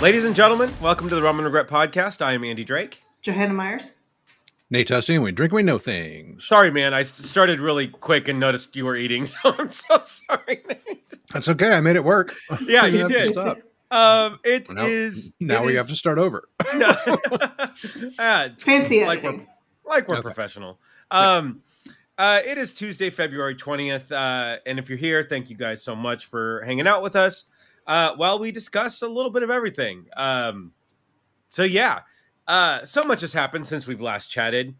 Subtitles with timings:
[0.00, 2.22] Ladies and gentlemen, welcome to the Rum and Regret podcast.
[2.22, 3.02] I am Andy Drake.
[3.20, 3.94] Johanna Myers.
[4.70, 6.46] Nate Tussey, and we drink, we know things.
[6.46, 6.94] Sorry, man.
[6.94, 10.62] I started really quick and noticed you were eating, so I'm so sorry.
[10.68, 11.02] Nate.
[11.32, 11.72] That's okay.
[11.72, 12.32] I made it work.
[12.64, 13.32] Yeah, you have to did.
[13.32, 13.58] Stop.
[13.90, 16.48] Um, it Now- is- Now it we is- have to start over.
[18.18, 19.40] Ah, Fancy like we're
[19.86, 20.22] like we're Okay.
[20.22, 20.78] professional.
[21.10, 21.62] Um,
[22.18, 25.94] uh, it is Tuesday, February twentieth, uh, and if you're here, thank you guys so
[25.94, 27.44] much for hanging out with us
[27.88, 30.06] uh, while we discuss a little bit of everything.
[30.16, 30.72] Um,
[31.48, 32.00] so yeah,
[32.46, 34.74] uh, so much has happened since we've last chatted.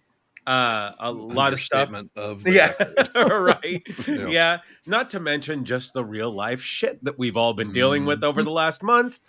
[0.47, 1.93] Uh, a lot of stuff.
[2.17, 2.73] Of Yeah,
[3.15, 3.83] right.
[4.09, 4.27] Yeah.
[4.29, 4.59] Yeah.
[4.87, 8.25] not to mention just the real life shit that we've all been dealing with Mhm.
[8.29, 9.19] over the last month.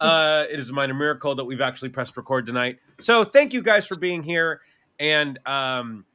[0.00, 2.78] Uh, it is a minor miracle that we've actually pressed record tonight.
[3.00, 4.62] So thank you guys for being here,
[4.98, 6.06] and um,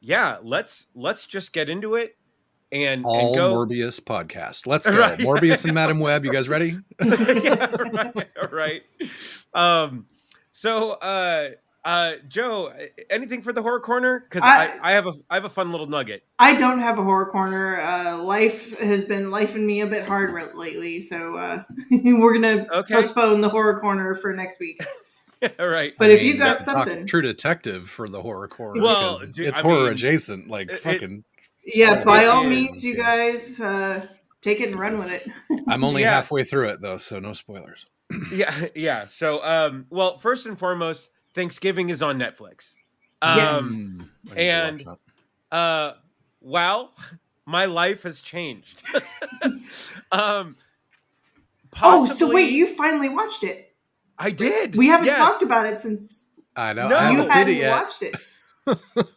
[0.00, 2.15] yeah, let's let's just get into it
[2.72, 3.54] and, All and go.
[3.54, 4.66] Morbius podcast.
[4.66, 4.98] Let's go.
[4.98, 5.18] Right.
[5.18, 6.24] Morbius and Madam Web.
[6.24, 6.78] You guys ready?
[7.04, 8.82] yeah, right, right.
[9.54, 10.06] Um,
[10.52, 11.50] so uh,
[11.84, 12.72] uh, Joe,
[13.10, 14.20] anything for the horror corner?
[14.20, 16.24] Because I, I- I have a I have a fun little nugget.
[16.38, 17.80] I don't have a horror corner.
[17.80, 22.66] Uh, life has been lifing me a bit hard re- lately, so uh, we're gonna
[22.72, 22.94] Okay.
[22.94, 24.80] postpone the horror corner for next week.
[25.60, 25.92] All right.
[25.98, 28.82] But I if you got talk something- True Detective for the horror corner.
[28.82, 30.48] Well, because dude, it's I horror mean, adjacent.
[30.48, 31.24] Like it- it- fucking.
[31.66, 32.48] Yeah, by all is.
[32.48, 34.06] means, you guys uh,
[34.40, 35.28] take it and run with it.
[35.68, 36.12] I'm only Yeah.
[36.14, 37.86] halfway through it though, so no spoilers.
[38.32, 39.06] Yeah, yeah.
[39.08, 42.76] So, um, well, first and foremost, Thanksgiving is on Netflix.
[43.22, 43.56] Yes.
[43.56, 44.98] Um, Mm, I need to and-
[45.50, 45.92] uh,
[46.40, 46.90] wow,
[47.46, 48.82] my life has changed.
[50.12, 50.56] um,
[51.82, 53.74] Oh, so wait, you finally watched it?
[54.18, 54.76] I did.
[54.76, 55.16] We haven't Yes.
[55.18, 56.30] talked about it since.
[56.56, 56.88] I know.
[56.88, 56.96] No.
[56.96, 57.70] I you haven't seen hadn't it yet.
[57.82, 58.14] watched it.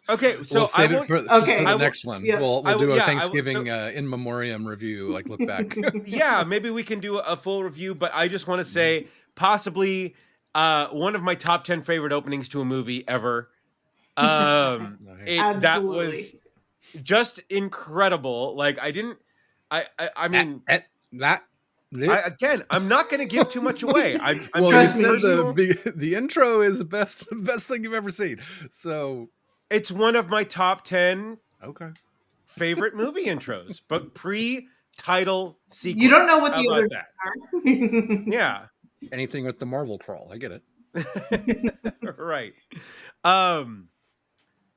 [0.10, 1.28] Okay, so we'll I save it for, Okay.
[1.28, 2.24] for I the will- next one.
[2.26, 2.40] yeah.
[2.40, 5.28] We'll we'll will- do a yeah, I will- Thanksgiving so- uh, in memoriam review, like
[5.30, 5.76] look back.
[6.06, 10.16] yeah, maybe we can do a full review, but I just want to say possibly
[10.56, 13.50] uh, one of my top ten favorite openings to a movie ever.
[14.18, 15.18] Um, Nice.
[15.28, 16.36] it, that was
[17.02, 18.54] just incredible.
[18.58, 19.18] Like I didn't,
[19.72, 20.80] I, I, I mean, eh,
[21.14, 21.42] that.
[21.96, 24.20] I, again, I'm not going to give too much away.
[24.22, 27.84] I'm, I'm well, Trust you said the, the the intro is the best best thing
[27.86, 28.42] you've ever seen.
[28.72, 29.30] So
[29.70, 31.90] it's one of my top ten okay,
[32.46, 36.04] favorite movie intros, but pre-title sequence.
[36.04, 37.06] You don't know what How the about other that?
[37.24, 38.24] are.
[38.32, 38.66] Yeah,
[39.12, 40.64] anything with the Marvel crawl, I get it.
[42.18, 42.54] right.
[43.24, 43.90] Um,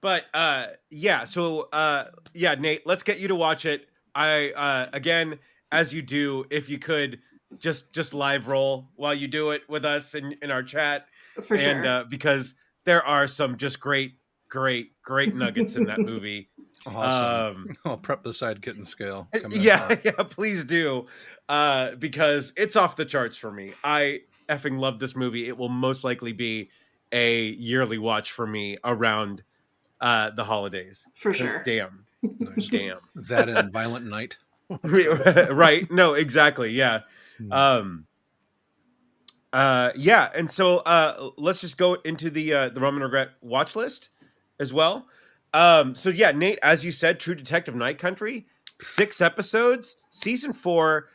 [0.01, 1.25] but uh, yeah.
[1.25, 3.87] So uh, yeah, Nate, let's get you to watch it.
[4.15, 5.39] I uh, again,
[5.71, 7.21] as you do, if you could
[7.59, 11.07] just just live roll while you do it with us in in our chat,
[11.43, 11.69] For sure.
[11.71, 12.55] and uh, because
[12.85, 14.15] there are some just great,
[14.53, 16.51] great, great nuggets in that movie.
[16.87, 17.57] Awesome.
[17.71, 19.29] Um, I'll prep the side kitten scale.
[19.51, 20.01] yeah, hot.
[20.05, 21.07] yeah, please do,
[21.49, 23.73] uh, because it's off the charts for me.
[23.83, 24.21] I
[24.51, 25.49] effing love this movie.
[25.49, 26.69] It will most likely be
[27.13, 29.43] a yearly watch for me around
[30.03, 31.07] uh, the holidays.
[31.15, 31.63] For 'Cause sure.
[31.65, 32.69] Damn, Nice.
[32.69, 32.99] damn.
[33.15, 34.37] That and Violent Night.
[34.83, 35.91] right?
[35.91, 36.73] No, exactly.
[36.73, 37.01] Yeah.
[37.39, 37.53] Hmm.
[37.53, 38.07] Um.
[39.53, 39.93] Uh.
[39.97, 40.31] Yeah.
[40.35, 44.09] And so, uh, let's just go into the uh, the Rum and Regret watch list
[44.63, 45.07] as well.
[45.53, 45.95] Um.
[45.95, 48.47] So yeah, Nate, as you said, True Detective Night Country,
[48.81, 51.11] six episodes, season four.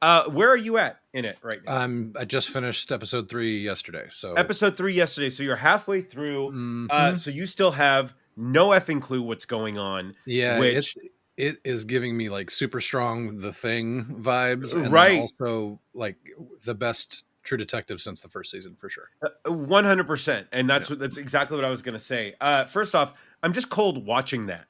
[0.00, 1.80] Uh, where are you at in it right now?
[1.82, 4.06] Um, I just finished episode three yesterday.
[4.10, 6.50] So Episode three yesterday, so you're halfway through.
[6.52, 6.86] Mhm.
[6.90, 10.14] Uh, so you still have no effing clue what's going on.
[10.26, 10.96] yeah, which-
[11.36, 15.18] it's giving me like super strong the thing vibes, and Right.
[15.18, 16.16] Also, like
[16.64, 19.10] the best True Detective since the first season for sure.
[19.46, 22.34] One hundred percent, and that's what that's exactly what I was going to say.
[22.40, 24.64] Uh, first off, I'm just cold watching that.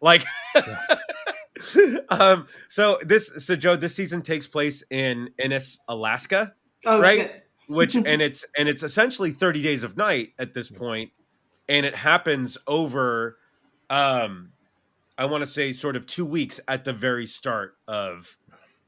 [0.00, 0.24] Like,
[2.08, 7.18] um, so this, so Joe, this season takes place in Ennis, Alaska, oh right?
[7.18, 7.46] shit.
[7.68, 11.10] which and it's and it's essentially 30 days of night at this point,
[11.68, 13.38] and it happens over,
[13.90, 14.52] um,
[15.18, 18.36] I want to say sort of two weeks at the very start of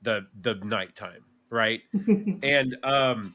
[0.03, 1.81] the the nighttime, right?
[2.43, 3.35] and um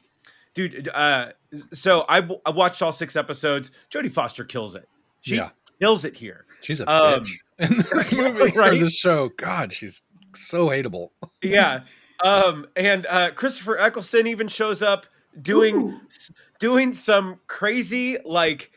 [0.54, 1.30] dude uh
[1.72, 4.88] so I, w- I watched all six episodes jodie foster kills it
[5.20, 5.50] she Yeah.
[5.80, 7.30] kills it here She's a Um, bitch
[7.70, 8.72] in this movie right?
[8.74, 9.28] or this show.
[9.36, 10.02] God, she's
[10.36, 11.10] so hateable.
[11.42, 11.80] yeah
[12.22, 15.06] um and uh christopher eccleston even shows up
[15.42, 16.00] doing Ooh.
[16.60, 18.70] doing some crazy like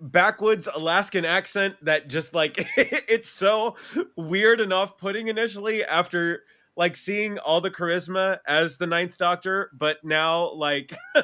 [0.00, 3.76] backwoods alaskan accent that just like it's so
[4.16, 6.44] weird and off-putting initially after
[6.76, 10.94] like seeing all the charisma as the ninth doctor but now like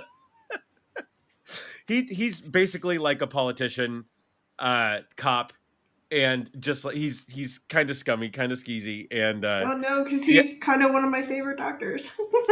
[1.87, 4.05] he he's basically like a politician
[4.59, 5.53] uh cop
[6.11, 10.05] and just like he's he's kind of scummy, kind of skeezy, and uh, oh no,
[10.05, 10.41] because Yeah.
[10.41, 12.11] he's kind of one of my favorite doctors.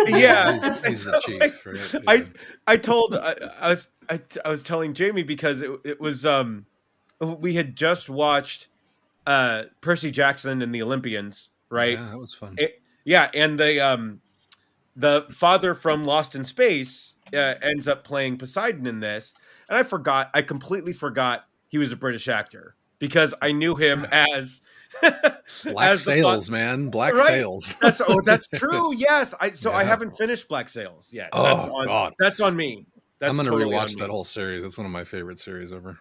[0.09, 0.53] Yeah.
[0.63, 1.65] he's, he's the chief.
[1.95, 2.05] Right?
[2.07, 2.25] I- Yeah.
[2.67, 6.67] I told I, I was I, I was telling Jamie because it, it was um
[7.23, 8.69] we had just watched
[9.27, 11.95] uh Percy Jackson and the Olympians, right?
[11.99, 12.57] Yeah, that was fun.
[12.59, 14.21] It- Yeah, and the um
[14.97, 19.33] the father from Lost in Space uh, ends up playing Poseidon in this,
[19.69, 24.05] and I forgot I completely forgot he was a British actor because I knew him
[24.13, 24.61] as
[25.65, 26.89] Black as sails, man.
[26.89, 27.27] Black Right.
[27.27, 27.77] sails.
[27.81, 28.93] That's oh, that's true.
[28.95, 31.29] Yes, I so I haven't finished Black Sails yet.
[31.33, 32.15] Oh, that's on, God.
[32.19, 32.87] that's on me.
[33.21, 34.65] That's I'm gonna totally rewatch that whole series.
[34.65, 35.99] It's one of my favorite series ever.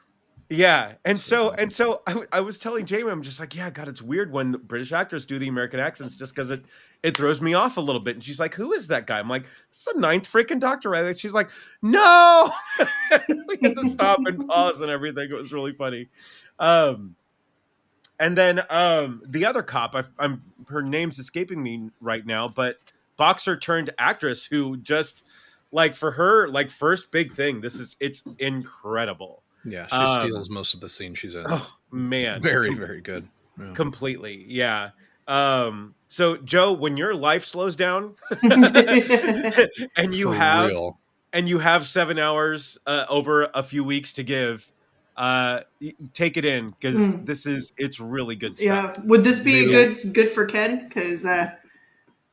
[0.49, 4.01] Yeah, and so and so I was telling Jamie, I'm just like, yeah, God, it's
[4.01, 6.63] weird when British actors do the American accents, just because it
[7.01, 8.15] it throws me off a little bit.
[8.15, 9.17] And she's like, who is that guy?
[9.17, 10.91] I'm like, it's the ninth freaking Doctor.
[10.91, 11.17] Right?
[11.17, 11.49] She's like,
[11.81, 12.51] no.
[13.27, 15.31] we had to stop and pause and everything.
[15.31, 16.09] It was really funny.
[16.59, 17.15] Um,
[18.19, 22.77] and then um, the other cop, I, I'm her name's escaping me right now, but
[23.17, 25.23] boxer turned actress who just
[25.71, 27.61] like for her like first big thing.
[27.61, 29.41] This is it's incredible.
[29.65, 31.45] Yeah, she Um, steals most of the scene she's in.
[31.49, 33.27] Oh man, very, Com- very good.
[33.59, 33.73] Yeah.
[33.73, 34.45] completely.
[34.47, 34.89] Yeah.
[35.27, 35.95] Um.
[36.09, 38.15] So Joe, when your life slows down
[39.97, 40.99] and you For have real.
[41.33, 44.69] and you have seven hours uh, over a few weeks to give,
[45.17, 45.61] uh,
[46.13, 47.25] take it in because Mm.
[47.25, 48.65] this is it's really good stuff.
[48.65, 50.87] yeah, would this be Maybe- good good for Ken?
[50.87, 51.49] Because uh,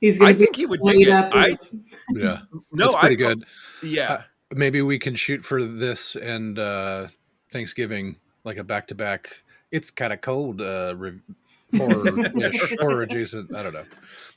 [0.00, 1.12] he's gonna I be think he would dig laid it.
[1.12, 1.30] up.
[1.34, 1.74] I with-
[2.14, 2.38] Yeah,
[2.72, 3.44] no, it's pretty to- good.
[3.82, 4.12] Yeah.
[4.12, 4.22] Uh,
[4.54, 7.06] Maybe we can shoot for this and uh
[7.52, 9.42] Thanksgiving like a back to back.
[9.70, 10.60] It's kind of cold.
[10.60, 11.20] Uh, re-
[11.76, 12.04] horror,
[12.80, 13.54] horror adjacent.
[13.54, 13.84] I don't know.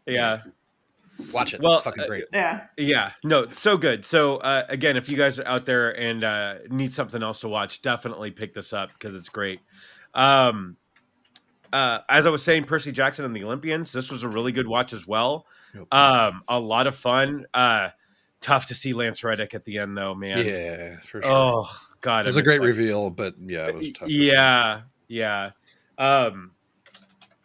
[0.06, 0.42] yeah.
[1.32, 1.62] Watch it.
[1.62, 2.26] Well, it's fucking uh, great.
[2.34, 4.06] yeah, Yeah, no, it's so good.
[4.06, 7.48] So uh, again, if you guys are out there and uh, need something else to
[7.48, 9.62] watch, definitely pick this up because it's great.
[10.14, 10.76] Um,
[11.72, 14.68] uh, as I was saying, Percy Jackson and the Olympians, this was a really good
[14.68, 15.46] watch as well.
[15.92, 17.46] Um, a lot of fun.
[17.54, 17.90] Uh,
[18.46, 20.46] tough to see Lance Reddick at the end, though, man.
[20.46, 21.26] yeah, for sure.
[21.26, 21.68] Oh
[22.02, 22.68] God, it was a great that.
[22.68, 24.08] reveal, but yeah, it was tough.
[24.08, 24.14] to.
[24.14, 25.52] Yeah, yeah.
[25.98, 26.52] Um,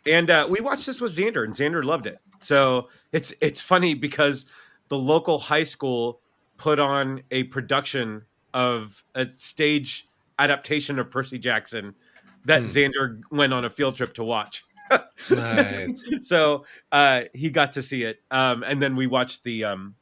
[0.07, 2.19] and uh, we watched this with Xander, and Xander loved it.
[2.41, 4.47] So it's it's funny because
[4.89, 6.21] the local high school
[6.59, 10.07] put on a production of a stage
[10.39, 11.95] adaptation of Percy Jackson
[12.45, 12.67] that Hmm.
[12.67, 14.65] Xander went on a field trip to watch.
[15.31, 16.03] Nice.
[16.23, 19.95] so uh, he got to see it, um, and then we watched the um,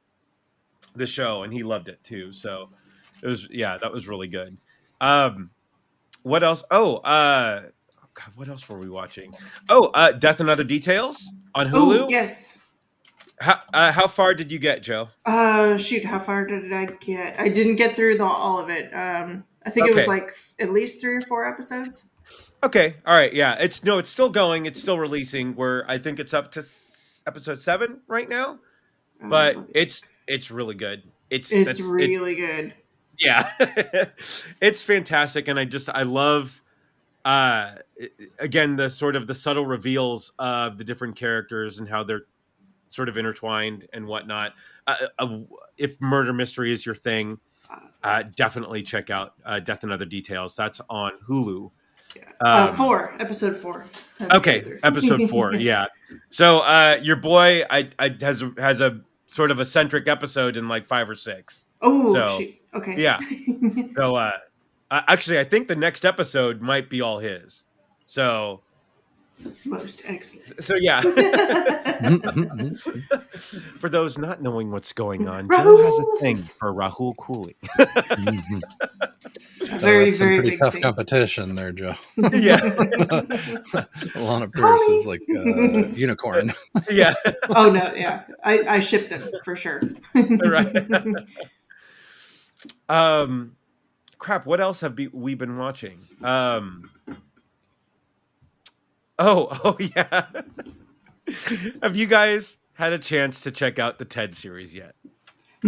[0.94, 2.32] the show, and he loved it too.
[2.32, 2.70] So
[3.22, 4.56] it was yeah, that was really good.
[5.00, 5.50] Um,
[6.22, 6.64] what else?
[6.70, 7.62] Oh, uh,
[8.02, 9.32] oh God, what else were we watching?
[9.68, 12.00] Oh, uh, Death and Other Details on Hulu.
[12.00, 12.58] Oh yes.
[13.40, 15.08] How uh, how far did you get, Joe?
[15.24, 17.38] Uh, shoot, how far did I get?
[17.38, 18.90] I didn't get through the all of it.
[18.92, 20.10] Um, I think it was Okay.
[20.10, 22.10] like at least three or four episodes.
[22.64, 25.54] Okay, all right, yeah, it's no, it's still going, it's still releasing.
[25.54, 28.58] Where I think it's up to s- episode seven right now,
[29.22, 31.02] Um, but it's it's really good.
[31.30, 32.74] It's it's really good.
[33.18, 33.50] yeah.
[34.60, 36.62] It's fantastic and i just i love
[37.24, 37.74] uh
[38.38, 42.22] again the sort of the subtle reveals of the different characters and how they're
[42.90, 44.52] sort of intertwined and whatnot.
[44.86, 45.38] Uh, uh,
[45.76, 47.38] if murder mystery is your thing
[48.02, 50.54] uh definitely check out uh death and other details.
[50.56, 51.70] That's on hulu.
[52.40, 53.84] Uh, Um, four, episode four.
[54.32, 54.78] Okay.
[54.82, 55.54] Episode four.
[55.70, 55.86] Yeah.
[56.30, 60.84] So uh your boy i i has has a sort of eccentric episode in like
[60.86, 62.54] five or six Oh, So, shoot.
[62.74, 63.00] okay.
[63.00, 63.20] yeah.
[63.96, 64.32] So uh,
[64.90, 67.64] uh actually I think the next episode might be all his.
[68.06, 68.62] So
[69.66, 70.64] Most excellent.
[70.64, 71.00] so yeah,
[73.76, 75.62] for those not knowing what's going on, Rahul.
[75.62, 77.54] Joe has a thing for Rahul Kohli.
[79.70, 80.82] Uh, Very, that's some pretty big tough thing.
[80.82, 81.94] competition there, Joe.
[82.32, 82.56] yeah.
[84.14, 86.52] Lana Pierce is like uh, unicorn.
[86.90, 87.14] Yeah.
[87.50, 89.82] oh no, yeah, I, I shipped them for sure.
[90.14, 90.74] Right.
[92.88, 93.56] Um
[94.18, 96.00] crap, what else have be, we been watching?
[96.22, 96.90] Um
[99.18, 100.26] Oh, oh yeah.
[101.82, 104.94] have you guys had a chance to check out the TED series yet?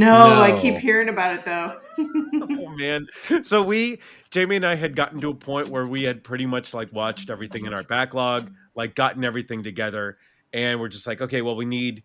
[0.01, 1.79] No, I keep hearing about it though.
[1.99, 3.07] oh man.
[3.43, 6.73] So we jamie and i had gotten to a point where we had pretty much
[6.73, 10.17] like watched everything in our backlog like gotten everything together
[10.53, 12.03] and we're just like okay well we need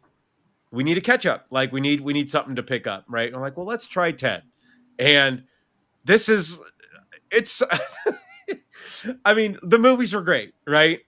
[0.71, 3.27] we need a catch up like we need we need something to pick up right?
[3.27, 4.43] And i'm like well let's try ted
[4.97, 5.43] and
[6.03, 6.59] this is
[7.31, 7.61] it's
[9.25, 10.99] i mean the movies were great right?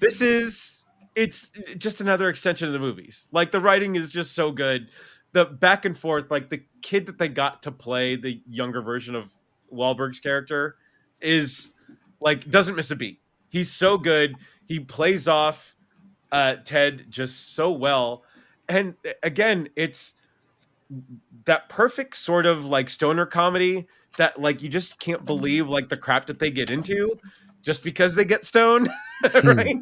[0.00, 3.26] This is it's just another extension of the movies.
[3.32, 4.88] Like the writing is just so good
[5.32, 9.14] the back and forth, like the kid that they got to play the younger version
[9.14, 9.30] of
[9.72, 10.76] Wahlberg's character
[11.20, 11.74] is
[12.20, 13.20] like doesn't miss a beat.
[13.48, 14.36] he's so good.
[14.66, 15.74] He plays off
[16.32, 18.24] uh, Ted just so well,
[18.68, 20.14] and again, it's
[21.44, 25.96] that perfect sort of like stoner comedy that like you just can't believe like the
[25.96, 27.18] crap that they get into
[27.62, 28.88] just because they get stoned
[29.44, 29.76] right?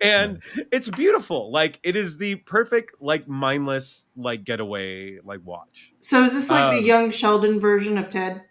[0.00, 1.52] And it's beautiful.
[1.52, 5.92] Like it is the perfect like mindless like getaway like watch.
[6.00, 8.42] So is this like Um, the young Sheldon version of Ted?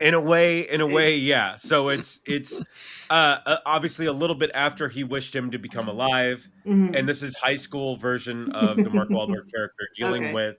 [0.00, 1.54] in a way in a way yeah.
[1.54, 2.60] So it's it's
[3.08, 6.98] uh uh, obviously a little bit after he wished him to become alive Mhm.
[6.98, 10.32] and this is high school version of the mark Wahlberg character dealing Okay.
[10.34, 10.58] with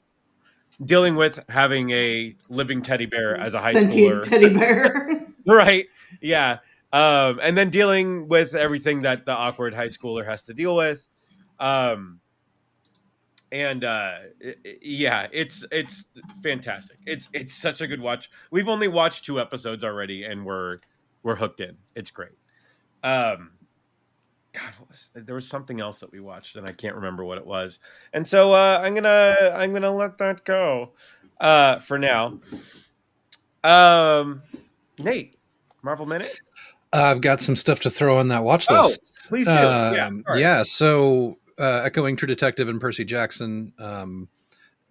[0.85, 4.29] dealing with having a living teddy bear as a high Sentient schooler.
[4.29, 5.27] teddy bear.
[5.45, 5.87] right.
[6.21, 6.59] Yeah
[6.93, 11.05] um and then dealing with everything that the awkward high schooler has to deal with.
[11.59, 12.21] Um
[13.51, 14.13] and uh
[14.45, 16.05] i- i- yeah it's it's
[16.41, 16.97] fantastic.
[17.05, 18.29] It's it's such a good watch.
[18.51, 20.79] We've only watched two episodes already and we're
[21.23, 21.77] we're hooked in.
[21.95, 22.37] It's great.
[23.03, 23.51] Um
[24.53, 27.45] god was, there was something else that we watched and i can't remember what it
[27.45, 27.79] was.
[28.13, 30.91] And so uh i'm gonna i'm gonna let that go
[31.41, 32.39] uh for now.
[33.63, 34.43] Um
[34.99, 35.37] nate
[35.81, 36.39] marvel minute
[36.93, 38.79] I've got some stuff to throw on that watch list.
[38.81, 39.19] Oh, list.
[39.27, 40.63] please do yeah, Um, yeah.
[40.63, 44.27] So, uh, echoing True Detective and Percy Jackson, um,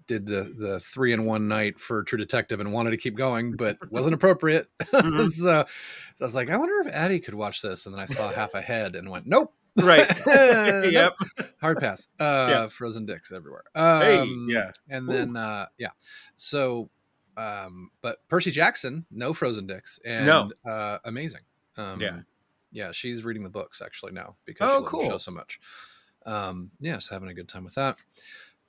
[0.09, 3.53] did the the three in one night for True Detective and wanted to keep going,
[3.57, 4.69] but wasn't appropriate.
[4.93, 5.33] Mhm.
[5.33, 5.67] so, so
[6.21, 8.55] I was like, I wonder if Addie could watch this, and then I saw half
[8.55, 9.55] a head and went, Nope.
[9.77, 10.85] right Nope.
[10.93, 11.15] yep
[11.61, 12.09] Hard pass.
[12.19, 12.67] Uh, Yeah.
[12.69, 13.63] Frozen dicks everywhere.
[13.75, 14.73] Hey, Um, yeah.
[14.91, 15.13] And Ooh.
[15.13, 15.91] then, uh, yeah.
[16.37, 16.91] So,
[17.37, 20.51] um, but Percy Jackson, no frozen dicks, and No.
[20.69, 21.41] uh, amazing.
[21.77, 22.21] Um, Yeah.
[22.71, 25.61] yeah, she's reading the books actually now because Oh, she loves the show so much.
[26.25, 27.97] Um, yeah, so having a good time with that.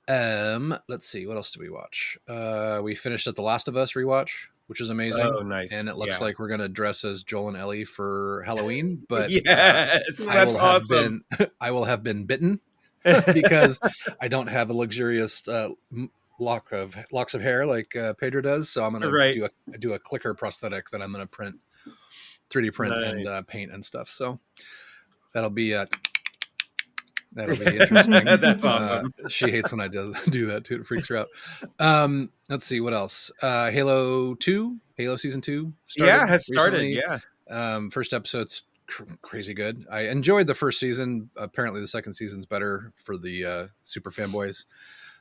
[0.06, 2.18] Um, let's see, what else did we watch?
[2.28, 5.22] Uh, we finished at The Last of Us rewatch, which is amazing.
[5.24, 6.26] oh nice and it looks Yeah.
[6.26, 10.52] like we're gonna dress as Joel and Ellie for Halloween, but uh, yes I that's
[10.54, 10.88] will awesome have
[11.38, 12.60] been I will have been bitten
[13.32, 13.80] because
[14.20, 15.68] I don't have a luxurious uh,
[16.40, 18.68] lock of locks of hair like uh, Pedro does.
[18.70, 19.34] So I'm gonna Right.
[19.34, 21.56] do a do a clicker prosthetic that I'm gonna print,
[22.54, 24.08] 3D print and uh, paint and stuff.
[24.08, 24.38] So
[25.32, 25.86] that'll be uh,
[27.32, 28.24] that'll be interesting.
[28.40, 29.14] That's Uh, awesome.
[29.28, 30.76] she hates when I do do that too.
[30.76, 31.28] It freaks her out.
[31.78, 33.30] Um, let's see what else.
[33.42, 35.72] Uh, Halo Two, Halo Season Two.
[35.96, 37.02] yeah has started recently.
[37.06, 37.18] yeah
[37.76, 39.84] Um, first episode's cr- crazy good.
[39.90, 41.30] I enjoyed the first season.
[41.36, 44.64] Apparently, the second season's better for the uh, super fanboys.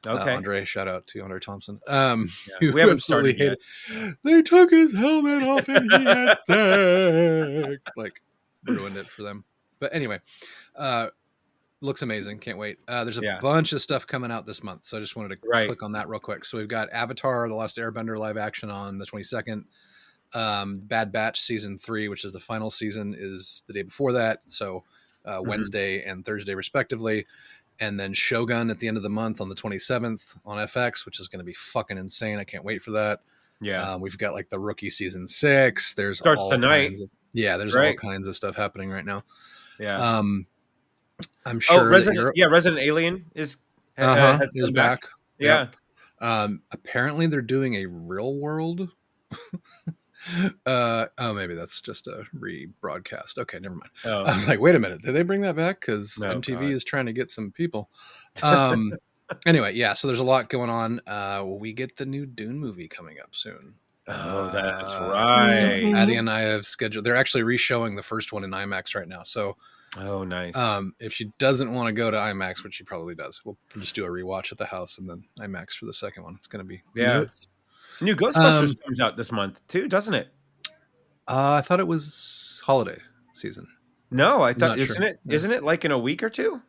[0.06, 1.80] Uh, okay Andre, shout out to Andre Thompson.
[1.88, 2.30] Um,
[2.62, 2.72] Yeah.
[2.74, 3.58] we haven't started yet
[4.24, 7.84] They took his helmet off and he had sex.
[7.96, 8.22] Like
[8.66, 9.44] ruined it for them.
[9.80, 10.20] But anyway,
[10.76, 11.08] uh,
[11.82, 12.40] looks amazing.
[12.40, 12.80] Can't wait.
[12.88, 13.40] Uh, there's a Yeah.
[13.42, 15.68] bunch of stuff coming out this month, so I just wanted to Right.
[15.68, 16.46] click on that real quick.
[16.46, 19.66] So we've got Avatar: The Last Airbender live action on the 22nd.
[20.34, 24.42] Um, Bad Batch season three, which is the final season, is the day before that.
[24.48, 24.84] So
[25.26, 25.48] uh, Mhm.
[25.48, 27.26] Wednesday and Thursday, respectively.
[27.80, 31.20] And then Shogun at the end of the month on the 27th on FX, which
[31.20, 32.38] is going to be fucking insane.
[32.40, 33.22] I can't wait for that.
[33.62, 35.94] yeah Um, we've got like the rookie season six.
[35.94, 36.94] There's Starts tonight.
[37.02, 39.24] of- yeah, there's all kinds of stuff happening right now.
[39.80, 40.46] yeah Um,
[41.46, 41.84] I'm oh sure.
[41.86, 43.58] that resident yeah resident alien is
[43.98, 45.10] uh, uh-huh, has is come back, back.
[45.40, 45.68] yeah
[46.22, 48.88] Um, apparently they're doing a real world.
[50.66, 53.38] uh, oh, maybe that's just a rebroadcast.
[53.38, 53.92] Okay, never mind.
[54.06, 55.80] I oh was like, wait a minute, did they bring that back?
[55.82, 56.64] Because No, MTV God.
[56.72, 57.90] is trying to get some people.
[58.44, 58.92] Um,
[59.46, 59.94] anyway, yeah.
[59.94, 61.02] So there's a lot going on.
[61.06, 63.76] Uh, we get the new Dune movie coming up soon.
[64.08, 65.84] Oh, that's Uh, right.
[65.84, 65.96] Mhm.
[65.96, 67.06] Addie and I have scheduled.
[67.06, 69.24] They're actually re-showing the first one in IMAX right now.
[69.24, 69.56] So
[69.98, 73.40] oh nice um, if she doesn't want to go to IMAX, which she probably does,
[73.46, 76.34] we'll just do a rewatch at the house and then IMAX for the second one.
[76.36, 77.20] It's going to be Yeah.
[77.20, 77.48] nuts.
[78.04, 80.28] New ghostbusters um, comes out this month too doesn't it
[81.28, 83.00] Uh, I thought it was holiday
[83.34, 83.68] season.
[84.12, 85.06] no i thought isn't sure.
[85.06, 86.62] it not it like in a week or two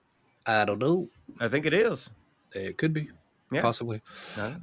[0.47, 1.09] I don't know.
[1.41, 2.11] i think it is
[2.55, 3.09] It could be.
[3.53, 3.63] Yeah.
[3.63, 4.01] Possibly.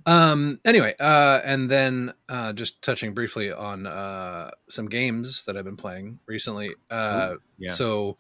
[0.06, 0.60] Um.
[0.66, 5.78] Anyway, uh, and then uh, just touching briefly on uh, some games that I've been
[5.78, 6.76] playing recently.
[6.90, 8.18] Uh, yeah So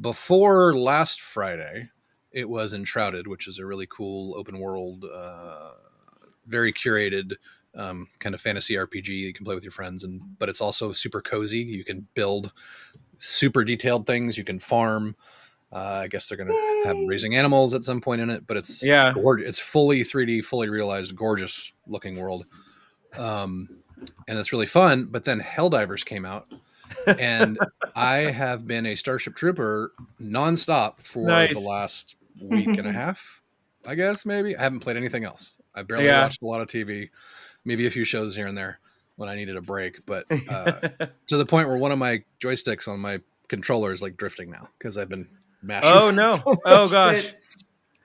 [0.00, 1.88] before last Friday,
[2.30, 5.70] it was Enshrouded, which is a really cool open world, uh,
[6.46, 7.34] very curated
[7.74, 10.92] um, kind of fantasy RPG you can play with your friends, and but it's also
[10.92, 11.58] super cozy.
[11.58, 12.52] You can build
[13.18, 14.36] super detailed things.
[14.36, 15.16] You can farm.
[15.72, 18.58] Uh, I guess they're going to have raising animals at some point in it, but
[18.58, 19.48] it's yeah gorgeous.
[19.48, 22.44] It's fully 3D, fully realized, gorgeous looking world.
[23.16, 23.68] Um,
[24.28, 25.06] and it's really fun.
[25.06, 26.52] But then Helldivers came out,
[27.06, 27.58] and
[27.96, 31.54] I have been a Starship Trooper nonstop for Nice.
[31.54, 33.40] the last week and a half,
[33.86, 34.54] I guess, maybe.
[34.56, 35.52] I haven't played anything else.
[35.74, 36.22] I barely Yeah.
[36.22, 37.08] watched a lot of TV,
[37.64, 38.78] maybe a few shows here and there
[39.16, 40.04] when I needed a break.
[40.06, 40.72] But uh,
[41.28, 44.68] to the point where one of my joysticks on my controller is like drifting now
[44.78, 45.28] because I've been
[45.62, 45.90] mashing.
[45.92, 46.28] Oh no!
[46.36, 47.32] so Oh gosh!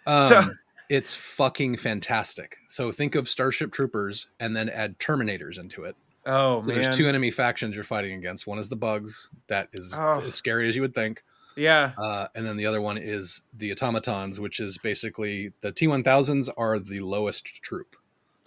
[0.06, 0.44] Um, So-
[0.90, 2.56] it's fucking fantastic.
[2.70, 5.98] So think of Starship Troopers and then add Terminators into it.
[6.26, 6.80] Oh So man!
[6.82, 8.48] there's two enemy factions you're fighting against.
[8.48, 10.22] One is the bugs, that is Oh.
[10.22, 11.24] as scary as you would think.
[11.58, 11.92] Yeah.
[11.98, 16.80] Uh, and then the other one is the automatons, which is basically the T1000s are
[16.80, 17.96] the lowest troop.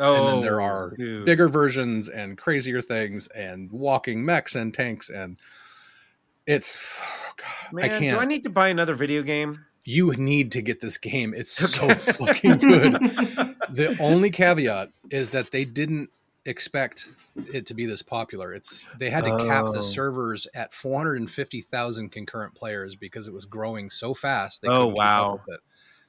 [0.01, 1.25] Oh, and then there oh, are dude.
[1.27, 5.37] bigger versions and crazier things and walking mechs and tanks and
[6.47, 8.17] it's oh God, Man, I can't.
[8.17, 9.65] Do I need to buy another video game?
[9.85, 11.33] you need to get this game.
[11.35, 12.93] It's so fucking good.
[13.73, 16.11] the only caveat is that they didn't
[16.45, 17.09] expect
[17.53, 18.53] it to be this popular.
[18.53, 19.73] It's they had to cap Oh.
[19.73, 24.63] the servers at 450,000 concurrent players because it was growing so fast.
[24.63, 25.39] They Oh, couldn't keep up wow.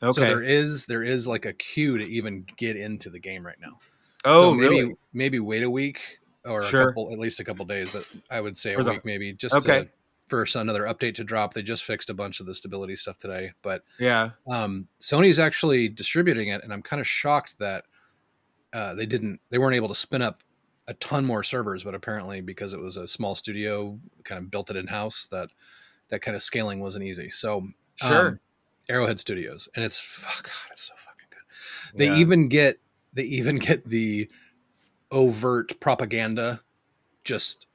[0.04, 0.14] Okay.
[0.14, 3.60] So there is there is like a queue to even get into the game right
[3.60, 3.82] now.
[4.26, 4.96] oh, so maybe really?
[5.14, 6.82] maybe wait a week or Sure.
[6.82, 9.56] a couple at least a couple days, but I would say a week maybe just
[9.58, 9.84] Okay.
[9.84, 9.90] to,
[10.28, 11.54] for another update to drop.
[11.54, 14.32] They just fixed a bunch of the stability stuff today, but Yeah.
[14.48, 17.86] um, Sony's actually distributing it, and I'm kind of shocked that
[18.74, 20.44] uh, they didn't they weren't able to spin up
[20.88, 24.70] a ton more servers, but apparently because it was a small studio, kind of built
[24.72, 25.50] it in house, that
[26.10, 27.30] that kind of scaling wasn't easy.
[27.30, 27.68] So
[27.98, 28.28] Sure.
[28.30, 28.40] um,
[28.90, 31.98] Arrowhead Studios, and it's oh God, it's so fucking good.
[31.98, 32.18] They Yeah.
[32.18, 32.80] even get
[33.14, 34.30] they even get the
[35.12, 36.62] overt propaganda,
[37.24, 37.68] just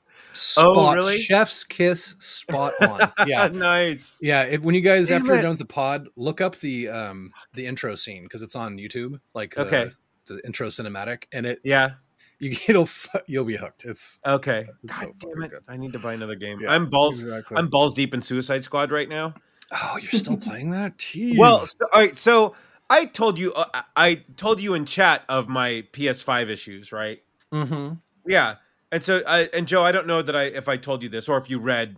[0.59, 1.17] Oh, spot really?
[1.19, 3.11] chef's kiss spot on.
[3.27, 4.19] Yeah, nice.
[4.21, 5.43] yeah, if, when you guys Damn after you're it.
[5.43, 9.19] done with the pod, look up the um the intro scene because it's on YouTube,
[9.35, 9.91] like the, Okay.
[10.27, 11.93] the intro cinematic, and it Yeah.
[12.39, 12.89] you it'll
[13.27, 13.85] you'll be hooked.
[13.87, 14.67] It's, Okay.
[14.85, 15.51] it's God so damn it!
[15.53, 15.63] good.
[15.69, 16.61] I need to buy another game.
[16.61, 17.19] Yeah, I'm balls.
[17.23, 17.57] Exactly.
[17.57, 19.33] I'm balls deep in Suicide Squad right now.
[19.73, 20.99] Oh, you're still playing that?
[20.99, 21.39] Jeez.
[21.39, 22.17] Well, so, all right.
[22.17, 22.55] So
[22.89, 27.23] I told you, uh, I- told you in chat of my PS5 issues, right?
[27.53, 27.95] mm-hmm.
[28.27, 28.57] Yeah.
[28.93, 31.29] And so, I, and Joe, I don't know that I if I told you this
[31.29, 31.97] or if you read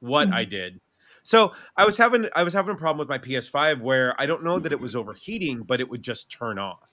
[0.00, 0.80] what I did.
[1.22, 4.42] So I was having I was having a problem with my PS5 where I don't
[4.42, 6.90] know that it was overheating, but it would just turn off,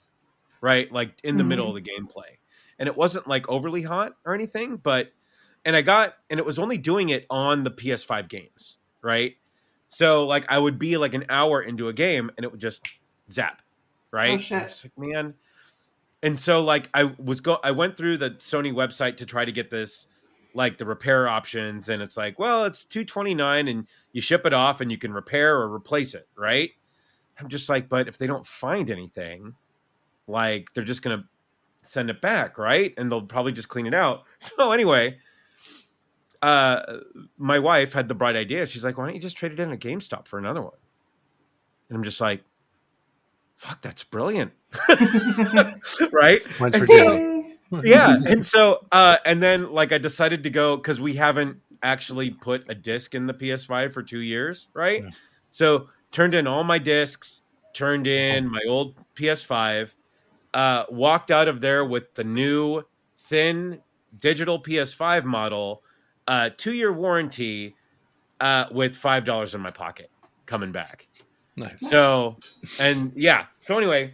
[0.62, 0.92] right?
[0.92, 2.38] Like in the middle of the gameplay,
[2.78, 5.12] and it wasn't like overly hot or anything, but
[5.64, 9.36] and I got and it was only doing it on the PS5 games, right?
[9.88, 12.88] So like I would be like an hour into a game and it would just
[13.32, 13.62] zap,
[14.12, 14.32] right?
[14.32, 14.84] Oh, shit.
[14.84, 15.34] Like, man.
[16.24, 19.52] And so like I was go I went through the Sony website to try to
[19.52, 20.08] get this
[20.54, 24.82] like the repair options and it's like, well, it's 229 and you ship it off
[24.82, 26.72] and you can repair or replace it, right?
[27.40, 29.54] I'm just like, but if they don't find anything,
[30.28, 31.26] like they're just going to
[31.84, 32.94] send it back, right?
[32.98, 34.24] And they'll probably just clean it out.
[34.58, 35.18] So anyway,
[36.42, 36.98] uh
[37.38, 38.66] my wife had the bright idea.
[38.66, 40.74] She's like, "Why don't you just trade it in at GameStop for another one?"
[41.90, 42.44] And I'm just like,
[43.58, 44.52] "Fuck, that's brilliant."
[46.12, 46.46] right?
[46.62, 47.44] And so-
[47.84, 52.30] yeah and so uh and then like i decided to go because we haven't actually
[52.30, 55.10] put a disc in the ps5 for two years right Yeah.
[55.50, 57.42] so turned in all my discs
[57.74, 59.94] turned in my old ps5
[60.54, 62.84] uh walked out of there with the new
[63.18, 63.82] thin
[64.18, 65.84] digital ps5 model
[66.28, 67.76] uh two year warranty
[68.42, 70.10] uh with five dollars in my pocket
[70.46, 71.08] coming back
[71.60, 71.90] Nice.
[71.90, 72.38] so,
[72.80, 73.48] and yeah.
[73.62, 74.14] So anyway,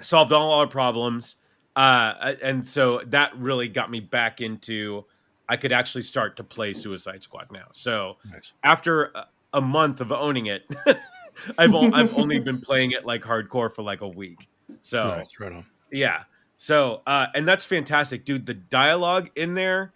[0.00, 1.36] solved all our problems.
[1.76, 5.04] Uh, and so that really got me back into.
[5.46, 7.66] I could actually start to play Suicide Squad now.
[7.72, 8.52] So Nice.
[8.64, 10.64] after a, a month of owning it,
[11.58, 14.48] I've o- I've only been playing it like hardcore for like a week.
[14.80, 15.26] So Nice.
[15.38, 15.66] Right on.
[15.92, 16.22] yeah.
[16.56, 18.46] So, uh, and that's fantastic, dude.
[18.46, 19.92] The dialogue in there,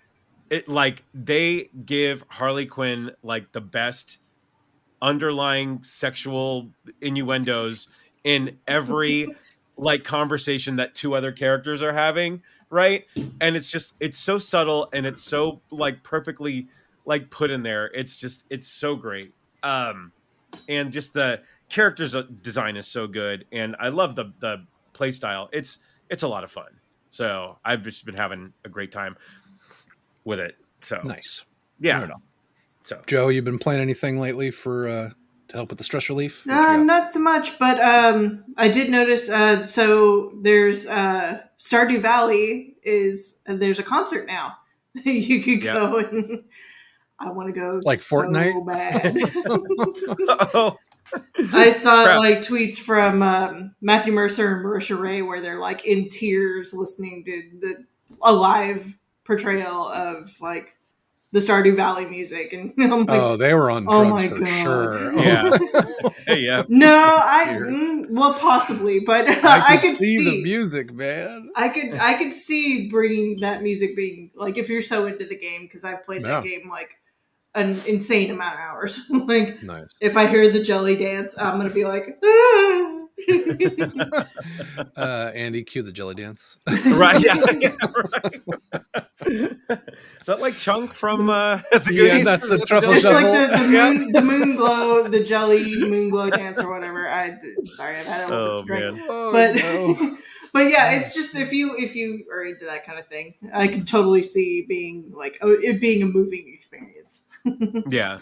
[0.52, 4.18] it like they give Harley Quinn like the best
[5.00, 6.68] underlying sexual
[7.00, 7.88] innuendos
[8.22, 9.34] in every
[9.78, 13.06] like conversation that two other characters are having, right?
[13.40, 16.68] And it's just it's so subtle and it's so like perfectly
[17.06, 17.86] like put in there.
[17.86, 19.32] It's just it's so great.
[19.62, 20.12] Um
[20.68, 25.48] and just the characters design is so good and I love the the play style.
[25.50, 25.78] It's
[26.10, 26.78] it's a lot of fun.
[27.12, 29.16] So, I've just been having a great time
[30.24, 30.56] with it.
[30.82, 31.44] So, Nice.
[31.80, 32.00] yeah.
[32.00, 32.22] Right on.
[32.84, 35.10] So, Joe, you've been playing anything lately for uh
[35.48, 36.46] to help with the stress relief?
[36.46, 39.28] What Uh, not so much, but um, I did notice.
[39.28, 44.56] Uh, so there's uh, Stardew Valley is uh, there's a concert now.
[44.94, 45.74] That you could Yeah.
[45.74, 46.44] go and
[47.18, 48.66] I want to go Like so Fortnite?
[48.66, 49.16] bad.
[50.54, 50.78] oh,
[51.54, 52.18] I saw Crap.
[52.18, 57.24] like tweets from um, Matthew Mercer and Marisha Ray where they're like in tears listening
[57.26, 57.84] to the
[58.22, 60.76] a live portrayal of like
[61.32, 64.38] the Stardew Valley music, and I'm like, oh, they were on oh drugs my for
[64.38, 64.46] God.
[64.46, 65.12] sure.
[65.22, 65.58] Yeah.
[66.26, 66.62] hey, yeah.
[66.68, 71.50] no, I mm, well possibly, but I, I could, could see, see, the music, man.
[71.56, 75.36] I could I could see bringing that music being like if you're so into the
[75.36, 76.90] game because I've played that game like
[77.54, 79.00] an insane amount of hours.
[79.10, 79.88] like Nice.
[80.00, 82.91] if I hear the jelly dance, I'm gonna be like, ah.
[84.96, 86.56] Uh, Andy, cue the jelly dance.
[86.66, 87.20] right?
[87.22, 87.76] Yeah, yeah,
[88.14, 88.40] right.
[89.26, 93.24] Is that like Chunk from uh, the Yeah, that's the Is that truffle it's jelly-
[93.24, 97.08] like the, the moon, the moon glow, the jelly moon glow dance or whatever.
[97.08, 97.38] I
[97.74, 98.96] sorry, I've had a little Oh drink.
[98.96, 99.06] man.
[99.08, 100.16] Oh, but no.
[100.52, 103.68] but yeah, it's just if you if you are into that kind of thing, I
[103.68, 107.22] can totally see being like oh, it being a moving experience.
[107.90, 108.18] Yeah.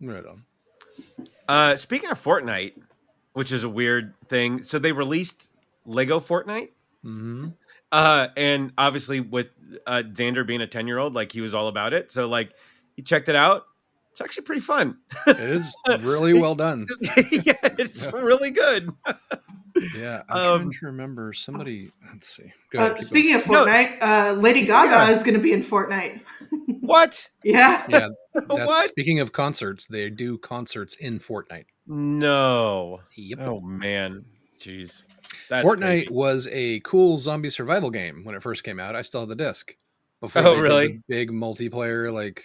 [0.00, 0.44] Right on.
[1.48, 2.72] Uh, speaking of Fortnite,
[3.32, 5.48] which is a weird thing, so they released
[5.84, 6.70] Lego Fortnite.
[7.02, 7.48] hmm
[7.90, 9.48] Uh, and obviously with
[9.86, 12.10] uh, Xander being a 10 year old, like he was all about it.
[12.12, 12.52] So like
[12.96, 13.66] he checked it out.
[14.12, 14.98] It's actually pretty fun.
[15.26, 16.86] It is really well done.
[17.32, 18.90] yeah, it's really good.
[19.96, 21.90] Yeah, I'm Um, trying to remember somebody.
[22.12, 22.52] Let's see.
[22.70, 25.10] Go ahead, Uh, keep speaking of No, Fortnite, uh, Lady Gaga yeah.
[25.10, 26.20] is going to be in Fortnite.
[26.82, 27.28] What?
[27.44, 28.08] Yeah, yeah.
[28.34, 28.88] That's, What?
[28.88, 31.66] Speaking of concerts, they do concerts in Fortnite.
[31.86, 33.00] No.
[33.16, 33.38] Yep.
[33.42, 34.24] Oh man.
[34.60, 35.04] Jeez.
[35.48, 36.08] That's Fortnite crazy.
[36.10, 38.96] was a cool zombie survival game when it first came out.
[38.96, 39.74] I still have the disc.
[40.20, 41.02] Before Oh, they did the really?
[41.08, 42.44] big multiplayer, like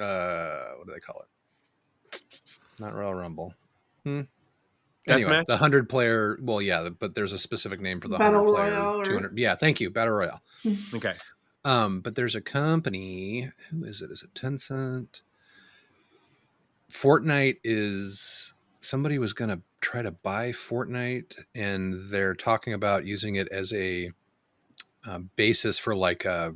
[0.00, 2.20] uh, what do they call it?
[2.78, 3.54] Not Royal Rumble.
[4.04, 4.22] Hmm.
[5.08, 5.46] Anyway, Deathmatch?
[5.46, 6.38] the hundred player.
[6.40, 8.70] Well, yeah, but there's a specific name for the hundred player.
[8.70, 9.36] Royale or- Two hundred.
[9.38, 10.40] Yeah, thank you, battle royale.
[10.94, 11.14] Okay.
[11.64, 13.50] Um, but there's a company.
[13.70, 14.10] Who is it?
[14.10, 15.22] Is it Tencent?
[16.90, 23.36] Fortnite is somebody was going to try to buy Fortnite, and they're talking about using
[23.36, 24.10] it as a
[25.06, 26.52] uh, basis for like a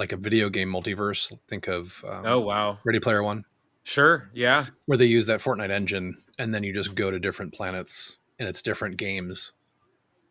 [0.00, 1.30] like a video game multiverse.
[1.46, 2.78] Think of um, Oh wow.
[2.84, 3.44] Ready Player One,
[3.84, 4.30] Sure.
[4.34, 4.66] Yeah.
[4.86, 8.48] where they use that Fortnite engine, and then you just go to different planets, and
[8.48, 9.52] it's different games.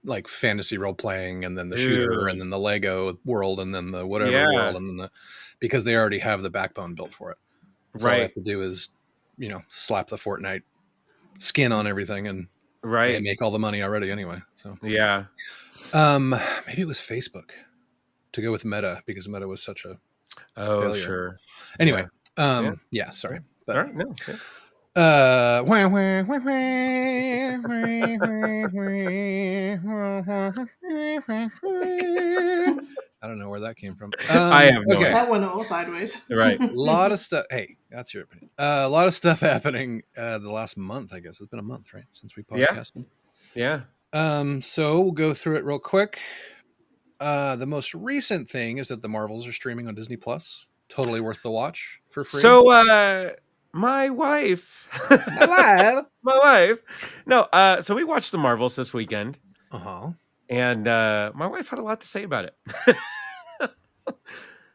[0.03, 3.91] Like fantasy role playing, and then the shooter, and then the Lego world, and then
[3.91, 4.53] the whatever Yeah.
[4.53, 5.11] world, and then the
[5.59, 7.37] because they already have the backbone built for it.
[7.97, 8.89] So all they have to do is,
[9.37, 10.61] you know, slap the Fortnite
[11.39, 12.47] skin on everything, and
[12.81, 13.23] right they Right.
[13.23, 14.39] make all the money already anyway.
[14.55, 15.25] So, Yeah.
[15.93, 16.29] um,
[16.65, 17.51] maybe it was Facebook
[18.31, 19.97] to go with Meta because Meta was such a
[20.57, 21.01] oh failure.
[21.01, 21.37] sure.
[21.79, 22.05] Anyway,
[22.37, 22.57] yeah.
[22.57, 23.05] um, yeah.
[23.05, 23.39] yeah sorry.
[23.65, 24.15] But, All right, no.
[24.27, 24.35] Yeah.
[24.95, 26.39] Uh, wah, wah, wah,
[33.21, 34.11] I don't know where that came from.
[34.29, 35.11] Um, I am okay.
[35.11, 36.17] That went all sideways.
[36.29, 36.59] Right.
[36.59, 37.45] A lot of stuff.
[37.49, 38.49] Hey, that's your opinion.
[38.57, 41.39] Uh, a lot of stuff happening uh, the last month, I guess.
[41.39, 42.05] It's been a month, right?
[42.13, 43.05] Since we podcasted.
[43.53, 43.81] Yeah.
[44.13, 44.39] yeah.
[44.39, 46.19] Um, so we'll go through it real quick.
[47.19, 50.65] Uh, the most recent thing is that the Marvels are streaming on Disney Plus.
[50.87, 52.41] Totally worth the watch for free.
[52.41, 53.29] So uh
[53.73, 56.05] my wife Hello.
[56.23, 56.79] my wife.
[57.27, 59.37] No, uh so we watched the Marvels this weekend
[59.71, 60.09] Uh huh.
[60.49, 62.55] and uh my wife had a lot to say about it.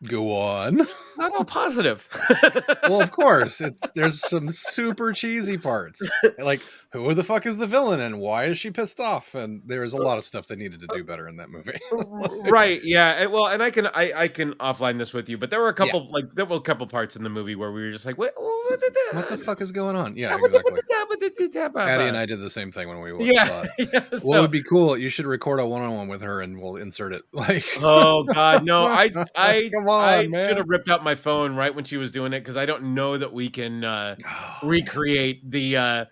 [0.07, 0.87] Go on.
[1.17, 2.09] Not all positive.
[2.83, 6.03] well, of course, it's there's some super cheesy parts.
[6.39, 6.61] Like,
[6.93, 9.35] who the fuck is the villain, and why is she pissed off?
[9.35, 11.73] And there's a lot of stuff they needed to do better in that movie.
[11.97, 15.51] Oh, right yeah well and i can I, I can offline this with you but
[15.51, 17.83] there were a couple like there were a couple parts in the movie where we
[17.83, 20.17] were just like what, what, the, what the fuck is going on?
[20.17, 21.83] Yeah, what exactly.
[21.83, 23.91] Addie and I did the same thing when we wa- saw yeah, it.
[23.93, 24.97] yeah What would be cool?
[24.97, 27.23] You should record a one-on-one with her, and we'll insert it.
[27.33, 30.49] Like, oh god no i i Come on, i man.
[30.49, 32.83] should have ripped out my phone right when she was doing it because i don't
[32.83, 34.17] know that we can uh
[34.63, 36.05] recreate the uh